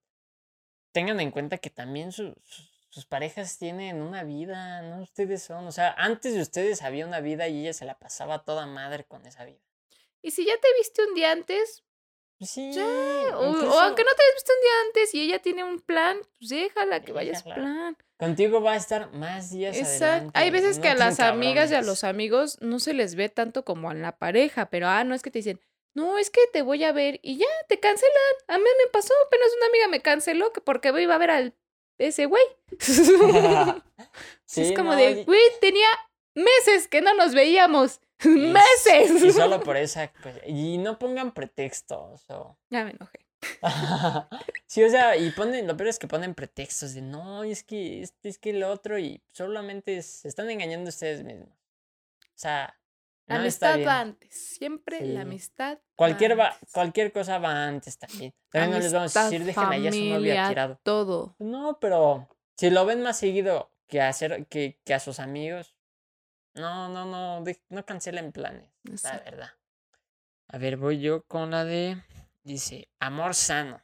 [0.92, 2.64] Tengan en cuenta que también su- su-
[2.96, 5.66] sus parejas tienen una vida, no ustedes son.
[5.66, 9.04] O sea, antes de ustedes había una vida y ella se la pasaba toda madre
[9.04, 9.60] con esa vida.
[10.22, 11.84] Y si ya te viste un día antes,
[12.38, 15.38] Pues sí, O, o incluso aunque no te hayas visto un día antes y ella
[15.40, 17.54] tiene un plan, pues déjala que Déjala.
[17.54, 17.96] plan.
[18.16, 20.04] contigo va a estar más días Exacto.
[20.06, 20.38] adelante.
[20.38, 23.28] Hay veces no que a las amigas y a los amigos no se les ve
[23.28, 25.60] tanto como a la pareja, pero ah, no es que te dicen,
[25.92, 28.34] no, es que te voy a ver y ya te cancelan.
[28.48, 31.54] A mí me pasó, apenas una amiga me canceló que porque iba a ver al
[31.98, 32.44] ese güey.
[34.48, 35.88] Sí, es como no, de, y- güey, tenía
[36.34, 38.00] meses que no nos veíamos.
[38.24, 39.22] meses.
[39.22, 40.12] Y solo por esa.
[40.22, 42.24] pues, y no pongan pretextos.
[42.30, 42.56] O...
[42.70, 43.18] Ya me enojé.
[44.66, 48.02] sí, o sea, y ponen, lo peor es que ponen pretextos de no, es que
[48.02, 51.50] este, es que el otro, y solamente se están engañando ustedes mismos.
[51.50, 52.78] O sea,
[53.26, 54.34] La no amistad va antes.
[54.56, 55.06] Siempre Sí.
[55.06, 55.78] la amistad.
[55.96, 56.72] Cualquier, va, antes.
[56.72, 58.32] cualquier cosa va antes también.
[58.50, 60.80] También no les vamos a decir, Amistad, dejen ahí a su familia, tirado.
[60.82, 61.34] Todo.
[61.38, 65.74] No, pero si lo ven más seguido que a, hacer, que, que a sus amigos,
[66.54, 69.30] no, no, no, de- no cancelen planes, la Exacto.
[69.30, 69.50] verdad.
[70.48, 72.00] A ver, voy yo con la de,
[72.44, 73.82] dice, amor sano.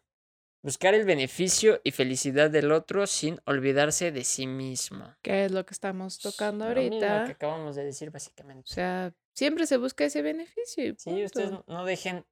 [0.64, 5.12] Buscar el beneficio y felicidad del otro sin olvidarse de sí mismo.
[5.20, 7.24] que es lo que estamos tocando Lo mismo ahorita.
[7.26, 8.70] que acabamos de decir, básicamente.
[8.70, 10.84] O sea, siempre se busca ese beneficio.
[10.84, 12.26] y Sí, ustedes no dejen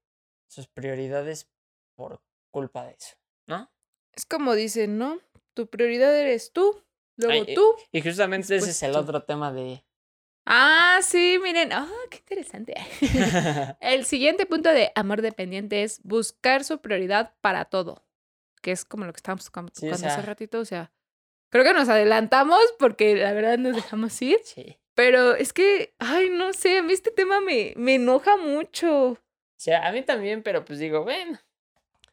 [0.48, 1.48] sus prioridades
[1.96, 3.70] por culpa de eso, ¿no?
[4.12, 5.20] Es como dicen, ¿no?
[5.54, 6.82] Tu prioridad eres tú,
[7.16, 7.74] luego Ay, eh, tú.
[7.92, 8.98] Y justamente ese es el tú.
[8.98, 9.84] otro tema de...
[10.46, 11.72] Ah, sí, miren.
[11.72, 12.74] Ah, qué interesante.
[13.80, 18.04] El siguiente punto de amor dependiente es buscar su prioridad para todo.
[18.62, 20.58] Que es como lo que estábamos tocando Sí, o tocando hace ratito.
[20.58, 20.92] O sea,
[21.50, 24.40] creo que nos adelantamos porque la verdad nos dejamos ir.
[24.44, 24.79] sí.
[25.00, 29.12] Pero es que, ay, no sé, a mí este tema me, me enoja mucho.
[29.12, 29.18] O
[29.56, 31.40] sea, a mí también, pero pues digo, bueno.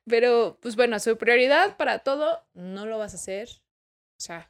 [0.09, 3.49] Pero, pues bueno, su prioridad para todo no lo vas a hacer.
[4.17, 4.49] O sea,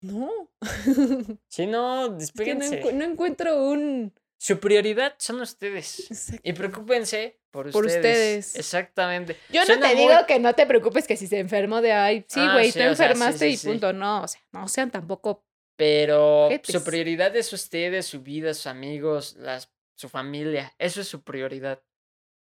[0.00, 0.30] No.
[1.50, 4.14] Si no, Es que no, encuentro un.
[4.40, 6.10] Su prioridad son ustedes.
[6.10, 6.40] Exacto.
[6.44, 8.46] Y preocúpense por, Por ustedes.
[8.46, 8.56] ustedes.
[8.56, 9.36] Exactamente.
[9.50, 12.24] Yo no te muy- digo que no te preocupes que si se enfermó de ay,
[12.26, 13.66] sí, Ah, güey, sí, te sea, sí, enfermaste sí, y sí.
[13.66, 13.92] punto.
[13.92, 15.44] No, o sea, no sean tampoco.
[15.78, 20.74] Pero su prioridad es ustedes, su vida, sus amigos, las, su familia.
[20.76, 21.80] Eso es su prioridad.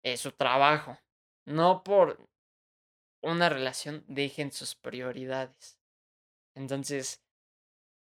[0.02, 0.98] Es su trabajo.
[1.46, 2.28] No por
[3.22, 5.78] una relación dejen sus prioridades.
[6.56, 7.22] Entonces,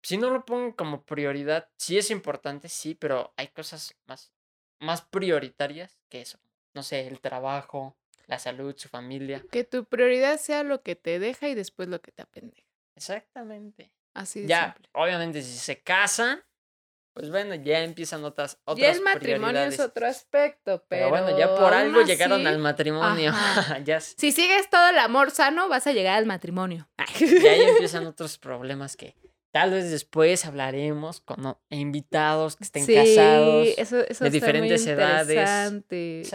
[0.02, 4.34] si no lo pongan como prioridad, sí es importante, sí, pero hay cosas más,
[4.80, 6.38] más prioritarias que eso.
[6.74, 9.42] No sé, el trabajo, la salud, su familia.
[9.50, 12.68] Que tu prioridad sea lo que te deja y después lo que te apendeja.
[12.94, 13.95] Exactamente.
[14.16, 14.90] Así de Ya, simple.
[14.92, 16.42] obviamente, si se casan,
[17.12, 21.08] pues bueno, ya empiezan otras, otras Ya el matrimonio es otro aspecto, pero.
[21.08, 23.32] Pero bueno, ya por algo llegaron al matrimonio.
[23.84, 26.88] ya, Si sigues todo el amor sano, vas a llegar al matrimonio.
[27.18, 29.14] ya ahí empiezan otros problemas que
[29.50, 33.68] tal vez después hablaremos con invitados que estén sí, casados.
[33.78, 35.82] eso, eso de está muy diferentes edades.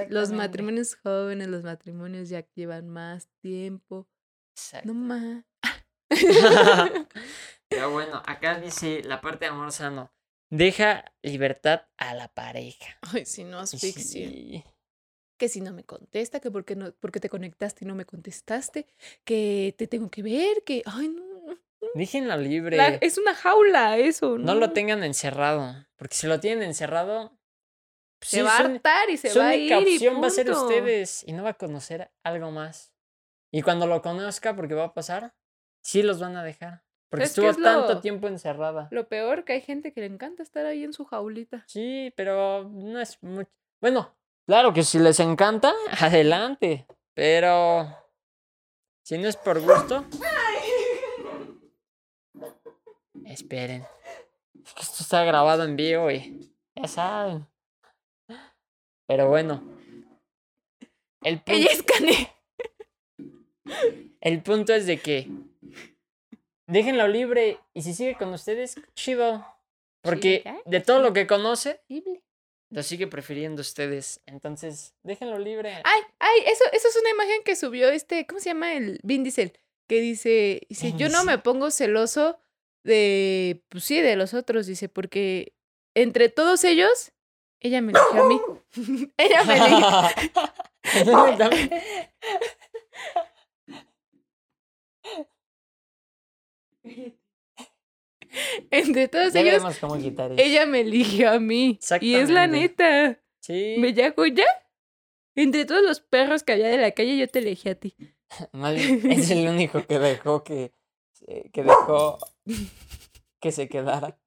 [0.10, 4.08] Los matrimonios jóvenes, los matrimonios ya llevan más tiempo.
[4.56, 4.88] Exacto.
[4.88, 5.46] No más.
[7.71, 10.13] Pero bueno, acá dice la parte de amor sano.
[10.49, 12.97] Deja libertad a la pareja.
[13.13, 14.03] Ay, si no asfixia.
[14.29, 14.63] Sí.
[15.38, 18.86] Que si no me contesta, que porque no, porque te conectaste y no me contestaste,
[19.23, 20.84] que te tengo que ver, que.
[20.86, 21.23] Ay, no.
[21.95, 22.77] Déjenlo libre.
[22.77, 24.53] La- es una jaula eso, ¿no?
[24.53, 25.73] No lo tengan encerrado.
[25.95, 27.29] Porque si lo tienen encerrado,
[28.19, 29.73] pues Se sí, va a su- hartar y se su va a ir.
[29.73, 31.23] opción va a ser ustedes.
[31.25, 32.93] Y no va a conocer algo más.
[33.51, 35.34] Y cuando lo conozca, porque va a pasar,
[35.81, 36.84] sí los van a dejar.
[37.12, 38.88] Porque ¿Sabes qué estuvo es tanto lo- tiempo encerrada.
[38.89, 41.63] Lo peor que hay gente que le encanta estar ahí en su jaulita.
[41.67, 43.52] Sí, pero no es mucho.
[43.82, 44.15] Bueno,
[44.47, 46.88] claro que si les encanta, adelante.
[47.13, 47.86] Pero
[49.04, 50.06] si no es por gusto.
[53.26, 53.86] Esperen.
[54.63, 57.47] Es que esto está grabado en vivo y ya saben.
[59.08, 59.62] Pero bueno.
[61.24, 62.34] El punto, Ella es Cane.
[64.21, 65.30] el punto es de que
[66.71, 69.45] déjenlo libre y si sigue con ustedes, chido.
[70.01, 71.81] Porque de todo lo que conoce,
[72.69, 74.21] lo sigue prefiriendo ustedes.
[74.25, 75.73] Entonces, déjenlo libre.
[75.84, 78.73] Ay, ay, eso, eso es una imagen que subió este, ¿cómo se llama?
[78.73, 79.53] El Vin Diesel,
[79.88, 82.39] que dice, dice, yo no me pongo celoso
[82.84, 85.53] de, pues sí, de los otros, dice, porque
[85.93, 87.12] entre todos ellos,
[87.60, 88.41] ella me eligió a mí.
[89.17, 89.88] ella me eligió.
[91.05, 91.69] No, también.
[98.71, 101.80] Entre todos ya ellos, cómo ella me eligió a mí.
[101.99, 103.21] Y es la neta.
[103.41, 103.75] Sí.
[103.82, 104.45] Bellaco, ¿ya?
[105.36, 107.95] Entre todos los perros que había de la calle, yo te elegí a ti.
[108.54, 110.71] Es el único que dejó que,
[111.51, 112.17] que dejó
[113.41, 114.17] que se quedara.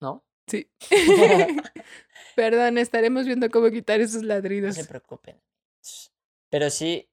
[0.00, 0.24] ¿No?
[0.46, 0.70] Sí.
[2.36, 4.74] Perdón, estaremos viendo cómo quitar esos No ladridos.
[4.74, 5.40] se preocupen.
[6.50, 7.10] Pero sí,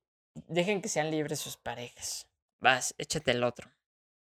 [0.48, 2.28] dejen que sean libres sus parejas.
[2.62, 3.69] Vas, échate el otro.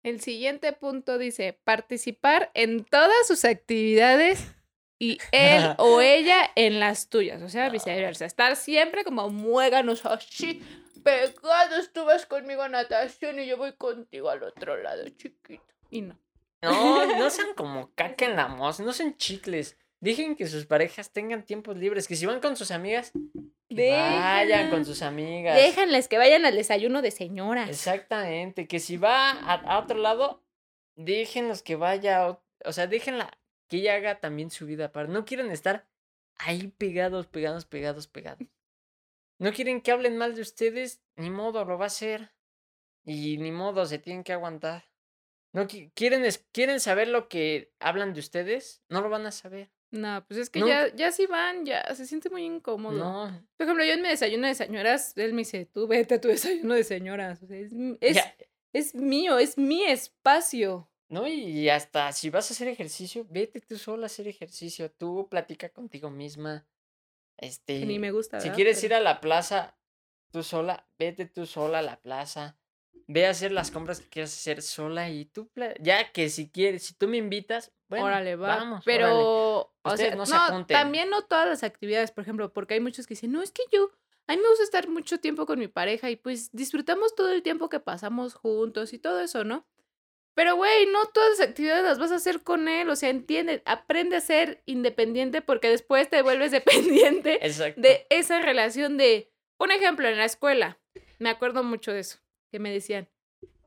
[0.03, 4.53] El siguiente punto dice, participar en todas sus actividades
[4.99, 8.25] y él o ella en las tuyas, o sea, viceversa.
[8.25, 10.61] Estar siempre como muéganos así,
[11.03, 15.63] pegados, tú vas conmigo a natación y yo voy contigo al otro lado, chiquito.
[15.89, 16.19] Y no.
[16.61, 19.77] No, no sean como caca en la moza, no sean chicles.
[19.99, 23.11] Dejen que sus parejas tengan tiempos libres, que si van con sus amigas,
[23.69, 25.55] vayan con sus amigas.
[25.55, 27.69] Déjanles que vayan al desayuno de señoras.
[27.69, 30.43] Exactamente, que si va a, a otro lado,
[30.95, 32.27] déjenlos que vaya,
[32.65, 35.11] o, sea, déjenla que ella haga también su vida aparte.
[35.11, 35.87] No quieren estar
[36.37, 38.47] ahí pegados, pegados, pegados, pegados.
[39.39, 42.31] No quieren que hablen mal de ustedes, ni modo, lo va a hacer.
[43.03, 44.85] Y ni modo, se tienen que aguantar.
[45.51, 49.71] No qui- quieren, quieren saber lo que hablan de ustedes, no lo van a saber.
[49.95, 50.67] No, pues es que No.
[50.67, 52.97] ya, ya si van, ya se siente muy incómodo.
[52.97, 56.21] No, Por ejemplo, yo en mi desayuno de señoras, él me dice, tú vete a
[56.21, 57.41] tu desayuno de señoras.
[57.41, 58.17] O sea, es, es,
[58.73, 60.89] es mío, es mi espacio.
[61.07, 64.91] No, y hasta si vas a hacer ejercicio, vete tú sola a hacer ejercicio.
[64.91, 66.65] Tú platica contigo misma.
[67.37, 68.39] Este, Que ni me gusta.
[68.41, 69.77] si quieres Pero- ir a la plaza
[70.31, 72.57] tú sola, vete tú sola a la plaza.
[73.07, 75.49] Ve a hacer las compras que quieras hacer sola y tú,
[75.79, 78.57] ya que si quieres, si tú me invitas, bueno, órale, va.
[78.57, 79.93] vamos, pero, órale.
[79.93, 80.75] o sea, no no, se apunten.
[80.75, 83.61] también no todas las actividades, por ejemplo, porque hay muchos que dicen, no, es que
[83.71, 83.91] yo,
[84.27, 87.43] a mí me gusta estar mucho tiempo con mi pareja y pues disfrutamos todo el
[87.43, 89.67] tiempo que pasamos juntos y todo eso, ¿no?
[90.35, 93.63] Pero, güey, no todas las actividades las vas a hacer con él, o sea, entiende,
[93.65, 97.79] aprende a ser independiente porque después te vuelves dependiente Exacto.
[97.79, 100.77] de esa relación de, un ejemplo, en la escuela,
[101.19, 102.19] me acuerdo mucho de eso,
[102.55, 103.09] que me decían,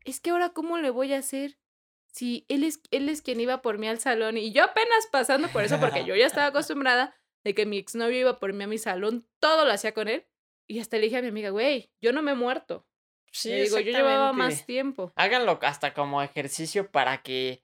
[0.07, 1.59] es que ahora cómo le voy a hacer
[2.11, 5.49] si él es, él es quien iba por mí al salón y yo apenas pasando
[5.49, 7.15] por eso porque yo ya estaba acostumbrada
[7.45, 10.27] de que mi exnovio iba por mí a mi salón, todo lo hacía con él
[10.67, 12.87] y hasta le dije a mi amiga, güey, yo no me he muerto.
[13.31, 15.13] Sí, Le digo, yo llevaba más tiempo.
[15.15, 17.63] Háganlo hasta como ejercicio para que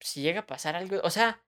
[0.00, 1.42] si llega a pasar algo, o sea,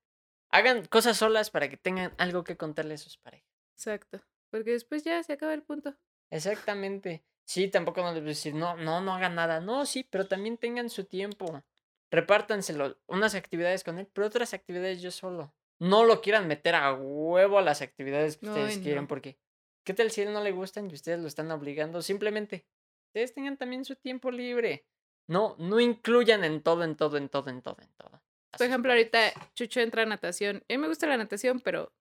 [0.48, 3.52] hagan cosas solas para que tengan algo que contarle a sus parejas.
[3.74, 4.22] Exacto.
[4.48, 5.94] Porque después ya se acaba el punto.
[6.30, 7.22] Exactamente.
[7.50, 9.58] Sí, tampoco no les voy a decir, no, no, no hagan nada.
[9.58, 11.64] No, sí, pero también tengan su tiempo.
[12.08, 12.96] Repártanselo.
[13.08, 15.52] Unas actividades con él, pero otras actividades yo solo.
[15.80, 19.08] No lo quieran meter a huevo a las actividades que ustedes no.
[19.08, 19.36] porque
[19.82, 22.02] ¿qué tal si a él no le gustan y ustedes lo están obligando?
[22.02, 22.66] Simplemente,
[23.08, 24.86] ustedes tengan también su tiempo libre.
[25.26, 28.22] No, no incluyan en todo, en todo, en todo, en todo, en todo.
[28.56, 30.58] Por ejemplo, ahorita Chucho entra a natación.
[30.68, 31.92] A mí me gusta la natación, pero,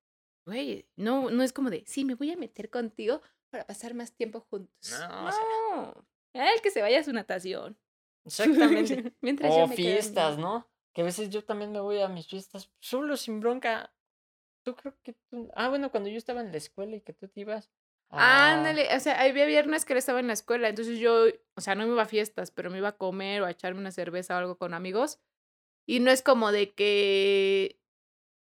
[0.46, 4.12] güey, no, no es como de, sí, me voy a meter contigo para pasar más
[4.14, 4.92] tiempo juntos.
[4.92, 5.42] No, o sea-
[5.76, 6.06] No.
[6.34, 7.78] Él que se vaya a su natación.
[8.26, 9.14] Exactamente.
[9.22, 10.68] Mientras yo O me quedo en fiestas, ¿no?
[10.94, 13.92] Que a veces yo también me voy a mis fiestas solo, sin bronca.
[14.64, 15.50] Tú creo que tú...
[15.56, 17.70] Ah, bueno, cuando yo estaba en la escuela y que tú te ibas.
[18.10, 21.26] a- Ándale, o sea, había viernes que él estaba en la escuela, entonces yo,
[21.56, 23.80] o sea, no me iba a fiestas, pero me iba a comer o a echarme
[23.80, 25.20] una cerveza o algo con amigos.
[25.88, 27.79] Y no es como de que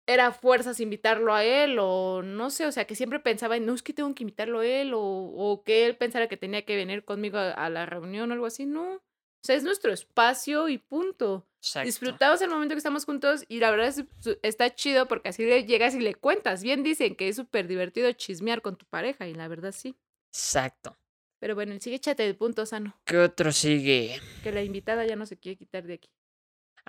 [0.10, 3.76] era fuerzas invitarlo a él o no sé, o sea, que siempre pensaba, en, no,
[3.76, 6.76] es que tengo que invitarlo a él o, o que él pensara que tenía que
[6.76, 8.95] venir conmigo a, a la reunión o algo así, no.
[8.95, 11.45] O sea, es nuestro espacio y punto.
[11.62, 11.86] Exacto.
[11.86, 14.03] Disfrutamos el momento que estamos juntos y la verdad es,
[14.41, 16.64] está chido porque así le llegas y le cuentas.
[16.64, 19.95] Bien dicen que es súper divertido chismear con tu pareja y la verdad sí.
[20.32, 20.97] Exacto.
[21.39, 24.20] Pero bueno, sigue échate de punto sano, ¿Qué otro sigue?
[24.43, 26.10] que la invitada ya no se quiere quitar de aquí.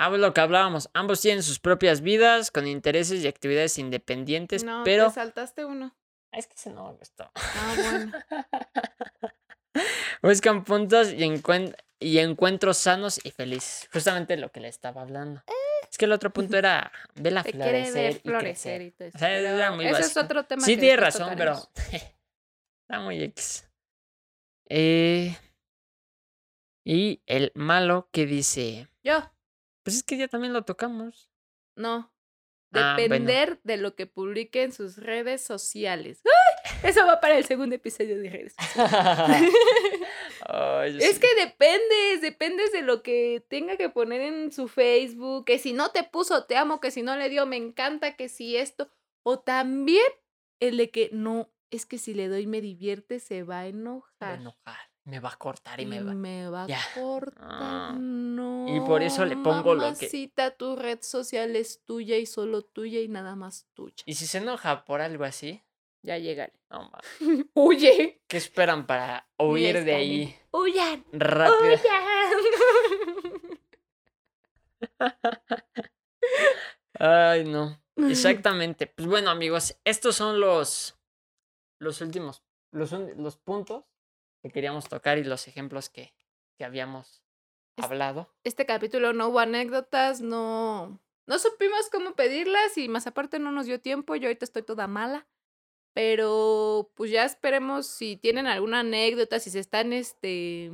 [0.02, 0.88] Ah, pues lo que hablábamos.
[0.94, 5.08] Ambos tienen sus propias vidas, con intereses y actividades independientes, No, pero.
[5.08, 5.94] te saltaste uno.
[6.32, 7.30] Ah, Es que ese no me gustó.
[7.34, 8.12] Ah, bueno.
[10.22, 13.88] Buscan puntos y, encuen- y encuentros sanos y felices.
[13.92, 15.42] Justamente lo que le estaba hablando.
[15.90, 18.82] Es que el otro punto era verla Te florecer y florecer crecer.
[18.82, 19.16] y todo eso.
[19.16, 21.54] O sea, era muy ese es otro tema Sí, tiene razón, pero
[21.92, 23.68] está muy X.
[24.68, 25.36] Eh,
[26.84, 29.30] y el malo que dice, Yo,
[29.90, 31.30] pues es que ya también lo tocamos.
[31.76, 32.12] no.
[32.72, 33.26] Ah, bueno.
[33.26, 36.22] Depender de lo que publique en sus redes sociales.
[36.24, 36.88] ¡Ay!
[36.88, 39.52] Eso va para el segundo episodio de redes sociales.
[40.86, 41.20] Es sí.
[41.20, 45.90] que dependes, dependes de lo que tenga que poner en su Facebook, que si no
[45.90, 48.90] te puso te amo, que si no le dio me encanta, que si esto,
[49.22, 50.06] o también
[50.60, 53.72] el de que no, es que si le doy me divierte, se va a Me
[53.72, 54.89] va a enojar.
[55.04, 56.12] Me va a cortar y Y me va.
[56.14, 56.78] me va Ya.
[56.80, 57.44] a cortar.
[57.48, 57.96] Ah.
[57.98, 58.66] No.
[58.68, 62.62] Y por eso le pongo lo que- mamacita, tu red social es tuya y solo
[62.62, 64.02] tuya y nada más tuya.
[64.06, 65.62] Y si se enoja por algo así,
[66.02, 66.52] Ya llegaré.
[66.70, 66.90] no
[67.54, 68.22] Huye.
[68.28, 71.04] ¿qué esperan para huir de ahí Huyan.
[71.12, 71.60] rápido?
[71.60, 71.80] Huyan.
[76.98, 77.80] Ay, no.
[77.96, 78.86] Exactamente.
[78.86, 80.96] Pues bueno, amigos, estos son los
[81.78, 82.42] los últimos
[82.72, 83.84] los, los puntos
[84.42, 86.12] que queríamos tocar y los ejemplos que,
[86.56, 87.22] que habíamos
[87.76, 88.32] hablado.
[88.44, 93.66] este capítulo no hubo anécdotas, no, no supimos cómo pedirlas y más aparte no nos
[93.66, 95.26] dio tiempo, yo ahorita estoy toda mala.
[95.92, 100.70] Pero pues ya esperemos si tienen alguna anécdota, si se están, este,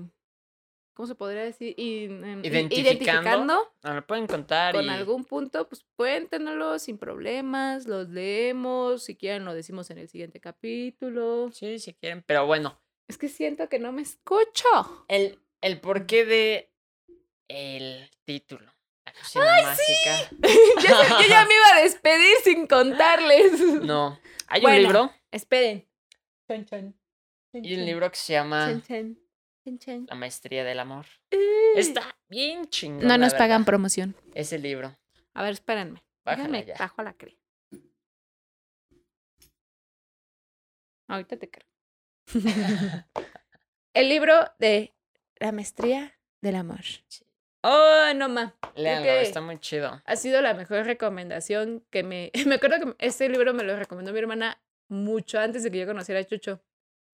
[0.93, 1.75] ¿cómo se podría decir?
[1.79, 6.99] In- em, i- Identificando Nos lo pueden contar con y algún punto, pues cuéntenoslo sin
[6.99, 11.51] problemas, los leemos, si quieren lo decimos en el siguiente capítulo.
[11.51, 15.05] sí, si quieren, pero bueno, Es que siento que no me escucho.
[15.09, 16.73] el, el porqué de
[17.49, 18.73] el título.
[19.35, 20.31] Mágica.
[20.83, 23.61] Ya sé- yo ya me iba a despedir sin contarles.
[23.83, 24.19] No.
[24.49, 24.77] Hay Bueno.
[24.77, 25.87] un libro Esperen.
[26.49, 26.67] Chan.
[26.67, 26.95] Chan,
[27.53, 28.81] y un libro que se llama.
[30.07, 31.07] La maestría del amor.
[31.31, 31.73] Eh.
[31.77, 33.07] Está bien chingón.
[33.07, 34.15] No nos pagan promoción.
[34.35, 34.97] Ese libro.
[35.35, 36.03] A ver, espérenme.
[36.67, 36.75] Ya.
[36.79, 37.37] bajo la cre.
[41.09, 41.67] Ahorita te creo.
[43.95, 44.95] El libro de
[45.39, 46.81] La maestría del amor.
[47.63, 48.29] Oh, no
[48.77, 50.03] Léanlo, que está muy chido.
[50.05, 52.31] ha sido la mejor recomendación que me...
[52.47, 55.87] Me acuerdo que este libro me lo recomendó mi hermana mucho antes de que yo
[55.87, 56.63] conociera a Chucho.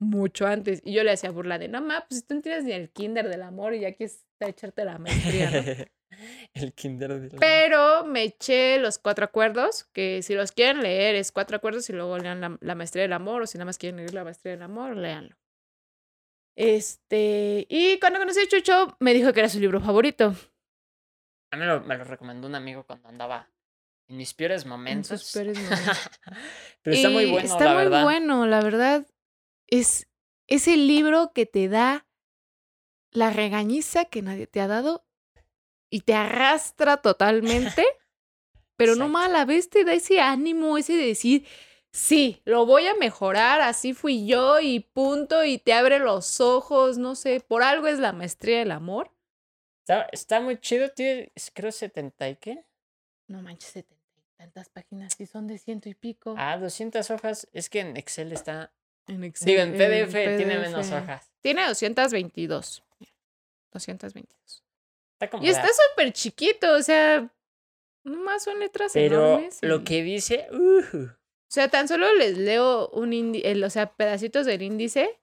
[0.03, 0.81] Mucho antes.
[0.85, 3.29] Y yo le hacía burla de, no ma, pues tú no tienes ni el kinder
[3.29, 5.63] del amor y ya quieres echarte la maestría, ¿no?
[6.55, 7.39] el kinder del amor.
[7.41, 11.93] Pero me eché los cuatro acuerdos, que si los quieren leer es cuatro acuerdos y
[11.93, 14.55] luego lean la, la maestría del amor, o si nada más quieren leer la maestría
[14.55, 15.37] del amor, léanlo.
[16.57, 20.35] Este, y cuando conocí a Chucho, me dijo que era su libro favorito.
[21.51, 23.49] A mí lo- me lo recomendó un amigo cuando andaba
[24.09, 25.21] en mis peores En momentos.
[25.23, 26.11] sus peores momentos.
[26.83, 28.03] Pero está muy bueno, Está la muy verdad.
[28.03, 29.07] bueno, la verdad.
[29.73, 30.07] Es,
[30.49, 32.07] es el libro que te da
[33.11, 35.07] la regañiza que nadie te ha dado
[35.89, 37.87] y te arrastra totalmente,
[38.77, 41.47] pero no mal a la vez te da ese ánimo, ese de decir,
[41.91, 46.99] sí, lo voy a mejorar, así fui yo y punto, y te abre los ojos,
[46.99, 49.11] no sé, por algo es la maestría del amor.
[49.81, 52.67] Está, está muy chido, tiene, creo 70 y qué.
[53.27, 56.35] No manches, setenta y tantas páginas, si son de ciento y pico.
[56.37, 57.49] Ah, 200 hojas.
[57.55, 58.75] Es que en Excel está.
[59.09, 59.77] En Excel, Digo, en en
[60.07, 61.31] PDF, tiene menos hojas.
[61.41, 62.83] Tiene 222.
[63.73, 64.65] 222.
[65.15, 65.45] Está como.
[65.45, 67.31] Y está súper chiquito, o sea,
[68.05, 69.59] nomás son letras Pero enormes.
[69.63, 70.47] lo y- que dice.
[70.53, 75.19] uh, O sea, tan solo les leo un índice, o sea, pedacitos del índice.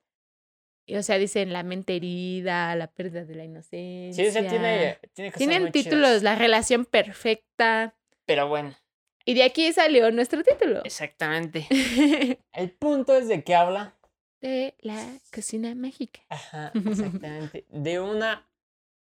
[0.86, 4.24] Y, o sea, dicen la mente herida, la pérdida de la inocencia.
[4.24, 6.22] sí, o sea, tiene, tiene cosas Tienen muy títulos, chidas.
[6.24, 7.94] la relación perfecta.
[8.26, 8.76] Pero bueno,
[9.24, 10.82] Y de aquí salió nuestro título.
[10.84, 11.66] exactamente.
[12.52, 13.96] El punto es de que habla.
[14.40, 16.20] de la cocina mágica.
[16.28, 17.66] Ajá, exactamente.
[17.68, 18.48] de una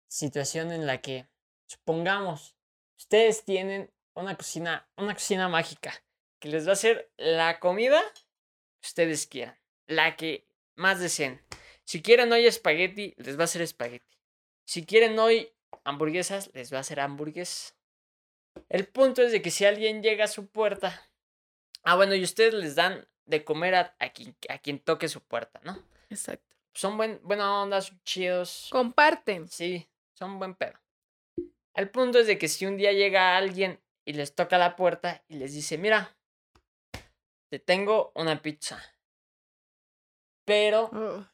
[0.09, 1.27] situación en la que,
[1.67, 2.57] supongamos,
[2.99, 5.93] ustedes tienen una cocina, una cocina mágica
[6.39, 8.01] que les va a hacer la comida
[8.81, 11.41] que ustedes quieran, la que más deseen.
[11.85, 14.19] Si quieren hoy espagueti, les va a hacer espagueti.
[14.65, 15.53] Si quieren hoy
[15.85, 17.77] hamburguesas, les va a hacer hamburguesas.
[18.69, 21.09] El punto es de que si alguien llega a su puerta,
[21.83, 25.21] ah, bueno, y ustedes les dan de comer a, a quien, a quien toque su
[25.23, 25.83] puerta, ¿no?
[26.11, 26.57] Exacto.
[26.75, 28.69] son buen, buena onda, son chidos.
[28.71, 29.49] Comparten.
[29.49, 29.89] Sí,
[30.19, 30.79] son buen pedo.
[31.75, 35.23] El punto es de que si un día llega alguien y les toca la puerta
[35.29, 36.15] y les dice, mira,
[37.51, 38.83] te tengo una pizza.
[40.45, 41.25] Pero Oh,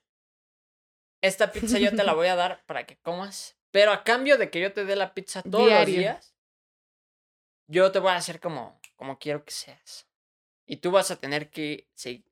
[1.22, 3.56] esta pizza yo te la voy a dar para que comas.
[3.70, 5.78] Pero a cambio de que yo te dé la pizza todos Diario.
[5.94, 6.34] los días,
[7.68, 10.08] yo te voy a hacer como, como quiero que seas.
[10.66, 12.24] Y tú vas a tener que se-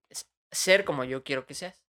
[0.50, 1.82] ser como yo quiero que seas.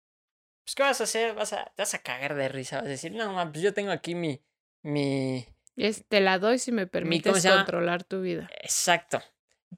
[0.63, 1.33] Pues, ¿qué vas a hacer?
[1.33, 2.77] Vas a, te vas a cagar de risa.
[2.77, 4.41] Vas a decir, no, ma, pues yo tengo aquí mi.
[4.83, 5.45] mi.
[5.75, 8.49] es- te la doy si me permites controlar tu vida.
[8.61, 9.21] Exacto.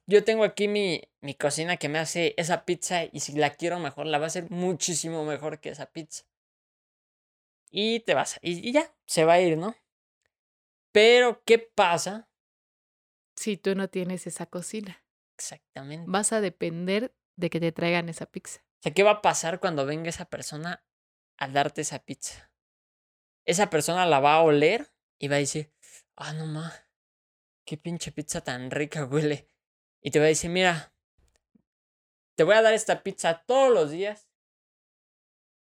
[0.06, 3.78] Yo tengo aquí mi, mi cocina que me hace esa pizza y si la quiero
[3.80, 6.24] mejor, la va a hacer muchísimo mejor que esa pizza.
[7.70, 9.76] Y te vas, y, y ya, se va a ir, ¿no?
[10.92, 12.28] Pero, ¿qué pasa?
[13.40, 15.02] Si tú no tienes esa cocina,
[15.38, 16.04] Exactamente.
[16.10, 18.60] vas a depender de que te traigan esa pizza.
[18.60, 20.84] O sea, ¿qué va a pasar cuando venga esa persona
[21.38, 22.52] a darte esa pizza?
[23.46, 25.72] Esa persona la va a oler y va a decir,
[26.16, 26.70] ah, no ma,
[27.64, 29.48] qué pinche pizza tan rica huele.
[30.02, 30.92] Y te va a decir, mira,
[32.34, 34.28] te voy a dar esta pizza todos los días,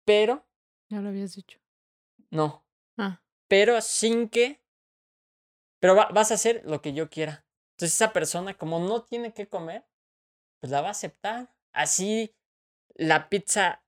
[0.06, 0.48] pero,
[0.88, 1.60] Ya lo habías dicho.
[2.30, 2.66] no,
[2.98, 4.64] Ah, pero sin que,
[5.82, 7.45] pero va- vas a hacer lo que yo quiera.
[7.76, 9.86] Entonces esa persona, como no tiene que comer,
[10.62, 11.54] pues la va a aceptar.
[11.74, 12.34] Así
[12.94, 13.84] la pizza,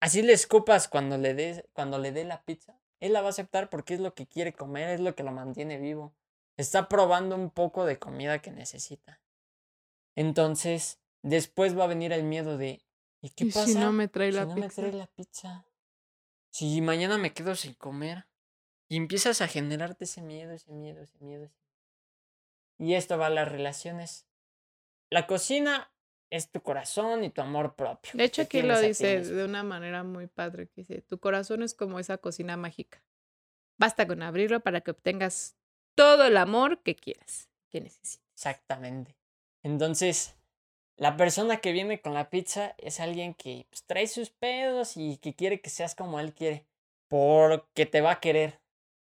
[0.00, 3.30] así le escupas cuando le des, cuando le dé la pizza, él la va a
[3.30, 6.14] aceptar porque es lo que quiere comer, es lo que lo mantiene vivo.
[6.58, 9.22] Está probando un poco de comida que necesita.
[10.14, 12.84] Entonces, después va a venir el miedo de,
[13.22, 13.66] ¿y qué y pasa?
[13.66, 14.66] si no me trae si la no pizza.
[14.66, 15.66] me trae la pizza?
[16.50, 18.26] Si mañana me quedo sin comer.
[18.88, 21.44] Y empiezas a generarte ese miedo, ese miedo, ese miedo.
[21.44, 21.61] ese miedo.
[22.82, 24.26] Y esto va a las relaciones.
[25.08, 25.92] La cocina
[26.30, 28.10] es tu corazón y tu amor propio.
[28.14, 31.74] De hecho, aquí lo dice de una manera muy padre, que dice, tu corazón es
[31.74, 33.00] como esa cocina mágica.
[33.78, 35.54] Basta con abrirlo para que obtengas
[35.94, 38.20] todo el amor que quieras, que necesites.
[38.34, 39.14] Exactamente.
[39.62, 40.34] Entonces,
[40.96, 45.18] la persona que viene con la pizza es alguien que pues, trae sus pedos y
[45.18, 46.66] que quiere que seas como él quiere.
[47.06, 48.60] Porque te va a querer.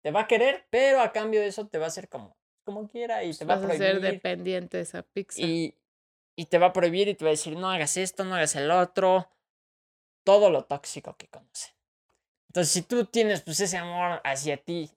[0.02, 2.36] Te va a querer, pero a cambio de eso te va a hacer como,
[2.74, 4.12] como quiera y te va a Vas a ser prohibir.
[4.14, 5.42] dependiente de esa pizza.
[5.42, 5.76] Y,
[6.36, 8.56] y te va a prohibir y te va a decir, no hagas esto, no hagas
[8.56, 9.30] el otro.
[10.24, 11.76] Todo lo tóxico que conoce.
[12.50, 14.90] Entonces, si tú tienes pues ese amor hacia ti,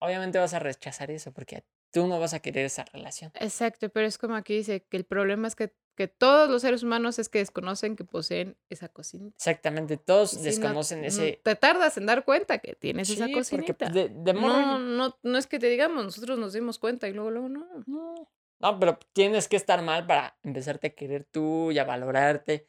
[0.00, 3.30] obviamente vas a rechazar eso porque tú no vas a querer esa relación.
[3.34, 6.82] Exacto, pero es como aquí dice que el problema es que, que todos los seres
[6.82, 9.36] humanos es que desconocen que poseen esa cocinita.
[9.36, 11.40] Exactamente, todos desconocen no ese...
[11.44, 13.90] te tardas en dar cuenta que tienes esa cocinita.
[13.90, 17.12] de, de morro no, no, no es que te digamos, nosotros nos dimos cuenta y
[17.12, 17.66] luego, luego no.
[17.86, 18.28] No.
[18.58, 22.68] No, pero tienes que estar mal para empezarte a querer tú y a valorarte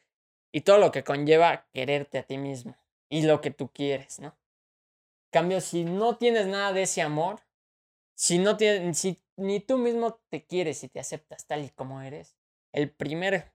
[0.52, 2.76] y todo lo que conlleva quererte a ti mismo
[3.08, 4.28] y lo que tú quieres, ¿no?
[4.28, 7.43] En cambio, si no tienes nada de ese amor,
[8.14, 12.00] si no tienes, si ni tú mismo te quieres y te aceptas tal y como
[12.02, 12.36] eres,
[12.72, 13.52] el primer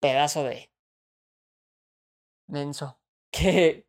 [0.00, 0.70] pedazo de
[2.46, 2.98] menso
[3.30, 3.86] que,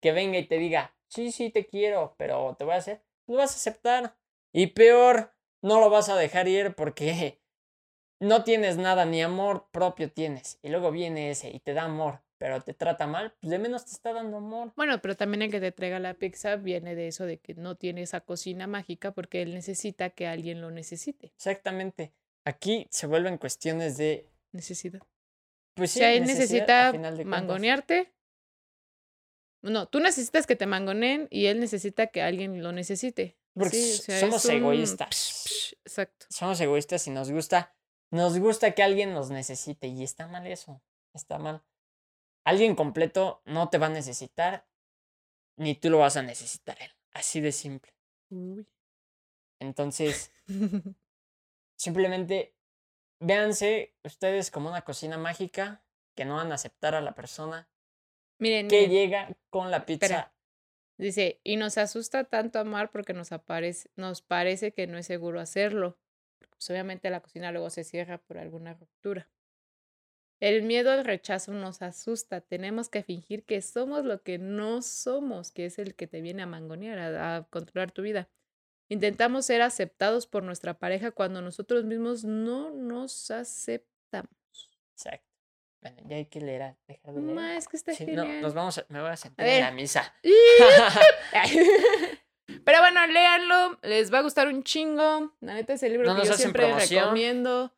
[0.00, 3.36] que venga y te diga, sí, sí, te quiero, pero te voy a hacer, lo
[3.36, 4.16] vas a aceptar.
[4.52, 7.40] Y peor, no lo vas a dejar ir porque
[8.20, 10.58] no tienes nada, ni amor propio tienes.
[10.62, 12.22] Y luego viene ese y te da amor.
[12.40, 14.72] Pero te trata mal, pues de menos te está dando amor.
[14.74, 17.74] Bueno, pero también el que te traiga la pizza viene de eso de que no
[17.74, 21.26] tiene esa cocina mágica porque él necesita que alguien lo necesite.
[21.36, 22.14] Exactamente.
[22.46, 25.02] Aquí se vuelven cuestiones de, Necesidad.
[25.74, 28.10] pues sí, si él necesidad, a necesita mangonearte.
[29.60, 33.36] No, tú necesitas que te mangoneen y él necesita que alguien lo necesite.
[33.52, 35.10] Porque Sí, o sea, somos un egoístas.
[35.10, 36.24] psh, psh, exacto.
[36.30, 37.76] Somos egoístas y nos gusta,
[38.10, 40.80] nos gusta que alguien nos necesite y está mal eso,
[41.12, 41.62] está mal.
[42.50, 44.66] Alguien completo no te va a necesitar,
[45.56, 46.90] ni tú lo vas a necesitar él.
[47.12, 47.94] Así de simple.
[48.28, 48.66] Uy.
[49.60, 50.32] Entonces,
[51.76, 52.56] simplemente
[53.20, 55.84] véanse ustedes como una cocina mágica
[56.16, 57.68] que no van a aceptar a la persona
[58.40, 60.06] Miren, que miren, llega con la pizza.
[60.06, 60.34] Espera.
[60.98, 65.38] dice, y nos asusta tanto amar porque nos, aparece, nos parece que no es seguro
[65.38, 66.00] hacerlo.
[66.50, 69.30] Pues obviamente la cocina luego se cierra por alguna ruptura.
[70.40, 72.40] El miedo al rechazo nos asusta.
[72.40, 76.42] Tenemos que fingir que somos lo que no somos, que es el que te viene
[76.42, 78.28] a mangonear, a, a controlar tu vida.
[78.88, 84.30] Intentamos ser aceptados por nuestra pareja cuando nosotros mismos no nos aceptamos.
[84.96, 85.26] Exacto.
[85.82, 87.34] Bueno, ya hay que leer, a- dejar de leer.
[87.34, 88.42] Ma, es que está Sí, no, genial.
[88.42, 89.58] nos vamos a, me voy a sentar ver.
[89.60, 90.14] en la misa.
[92.64, 95.34] Pero bueno, léanlo, les va a gustar un chingo.
[95.40, 97.04] La neta es el libro No que yo siempre promoción.
[97.04, 97.72] recomiendo.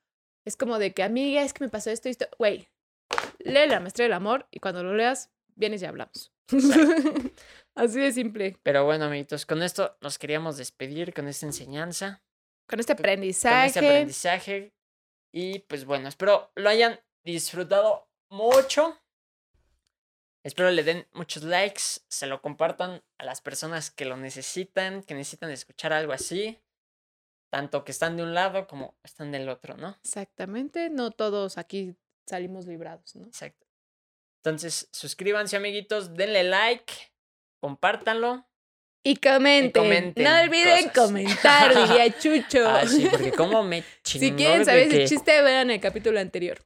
[0.45, 2.26] Es como de que, amiga, es que me pasó esto y esto.
[2.38, 2.68] Güey,
[3.38, 6.32] lee la maestría del amor y cuando lo leas, vienes y hablamos.
[7.74, 8.59] Así de simple.
[8.62, 12.22] Pero bueno, amiguitos, con esto nos queríamos despedir con esta enseñanza,
[12.68, 13.66] Con este con aprendizaje.
[13.66, 14.74] este aprendizaje.
[15.32, 18.99] Y pues bueno, espero lo hayan disfrutado mucho.
[20.45, 25.14] Espero le den muchos likes, se lo compartan a las personas que lo necesitan, que
[25.14, 26.61] necesitan escuchar algo así.
[27.53, 29.98] Tanto que están de un lado como están del otro, ¿no?
[30.03, 30.88] Exactamente.
[30.88, 31.94] No todos aquí
[32.26, 33.26] salimos librados, ¿no?
[33.26, 33.66] Exacto.
[34.42, 36.92] Entonces, suscríbanse, amiguitos, denle like,
[37.61, 38.46] compártanlo.
[39.05, 39.82] Y comenten.
[39.82, 40.92] comenten no olviden cosas.
[41.09, 42.66] comentar, diría Chucho.
[42.68, 46.64] Ah, sí, porque como me si quieren saber ese que- chiste, vean el capítulo anterior.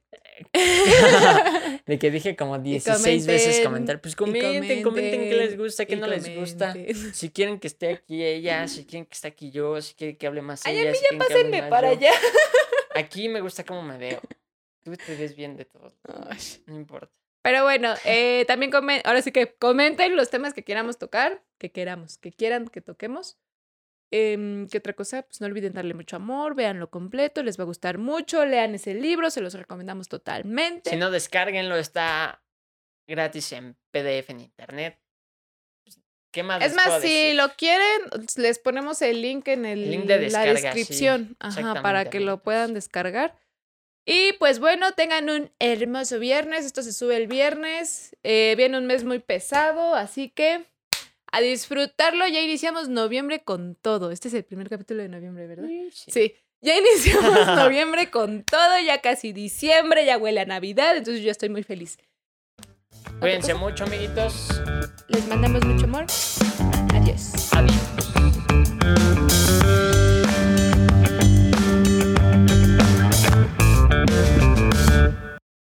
[1.85, 4.01] de que dije como 16 veces comenten, comentar.
[4.01, 6.73] Pues y comenten, comenten qué les gusta, qué no les gusta.
[6.73, 7.13] comenten.
[7.13, 10.27] Si quieren que esté aquí ella, si quieren que esté aquí yo, si quieren que
[10.27, 10.91] hable más Ay, a ella.
[10.91, 12.11] mí si ya pásenme para allá.
[12.95, 14.21] Aquí me gusta cómo me veo.
[14.83, 15.93] Tú te ves bien de todo.
[16.29, 16.37] Ay.
[16.65, 17.13] No importa.
[17.41, 21.71] Pero bueno, eh, también comen, ahora sí que comenten los temas que queramos tocar, que
[21.71, 23.37] queramos, que quieran que toquemos.
[24.11, 25.23] Em, ¿Qué otra cosa?
[25.23, 28.93] Pues no olviden darle mucho amor, véanlo completo, les va a gustar mucho, lean ese
[28.93, 30.89] libro, se los recomendamos totalmente.
[30.89, 32.41] Si no, descárguenlo, está
[33.05, 34.99] gratis en PDF en internet.
[35.83, 35.99] Pues,
[36.31, 37.35] ¿Qué más es más, si decir?
[37.35, 38.01] lo quieren,
[38.37, 42.21] les ponemos el link en el, Link de descarga, la sí, descripción, ajá, para que
[42.21, 43.37] lo puedan descargar.
[44.09, 46.65] Y pues bueno, tengan un hermoso viernes.
[46.65, 48.15] Esto se sube el viernes.
[48.23, 50.65] Eh, viene un mes muy pesado, así que
[51.31, 52.27] a disfrutarlo.
[52.27, 54.11] Ya iniciamos noviembre con todo.
[54.11, 55.67] Este es el primer capítulo de noviembre, ¿verdad?
[55.91, 56.35] Sí, sí.
[56.61, 61.49] Ya iniciamos noviembre con todo, ya casi diciembre, ya huele a Navidad, entonces yo estoy
[61.49, 61.97] muy feliz.
[63.19, 64.61] Cuídense mucho, amiguitos.
[65.07, 66.05] Les mandamos mucho amor.
[66.93, 67.49] Adiós.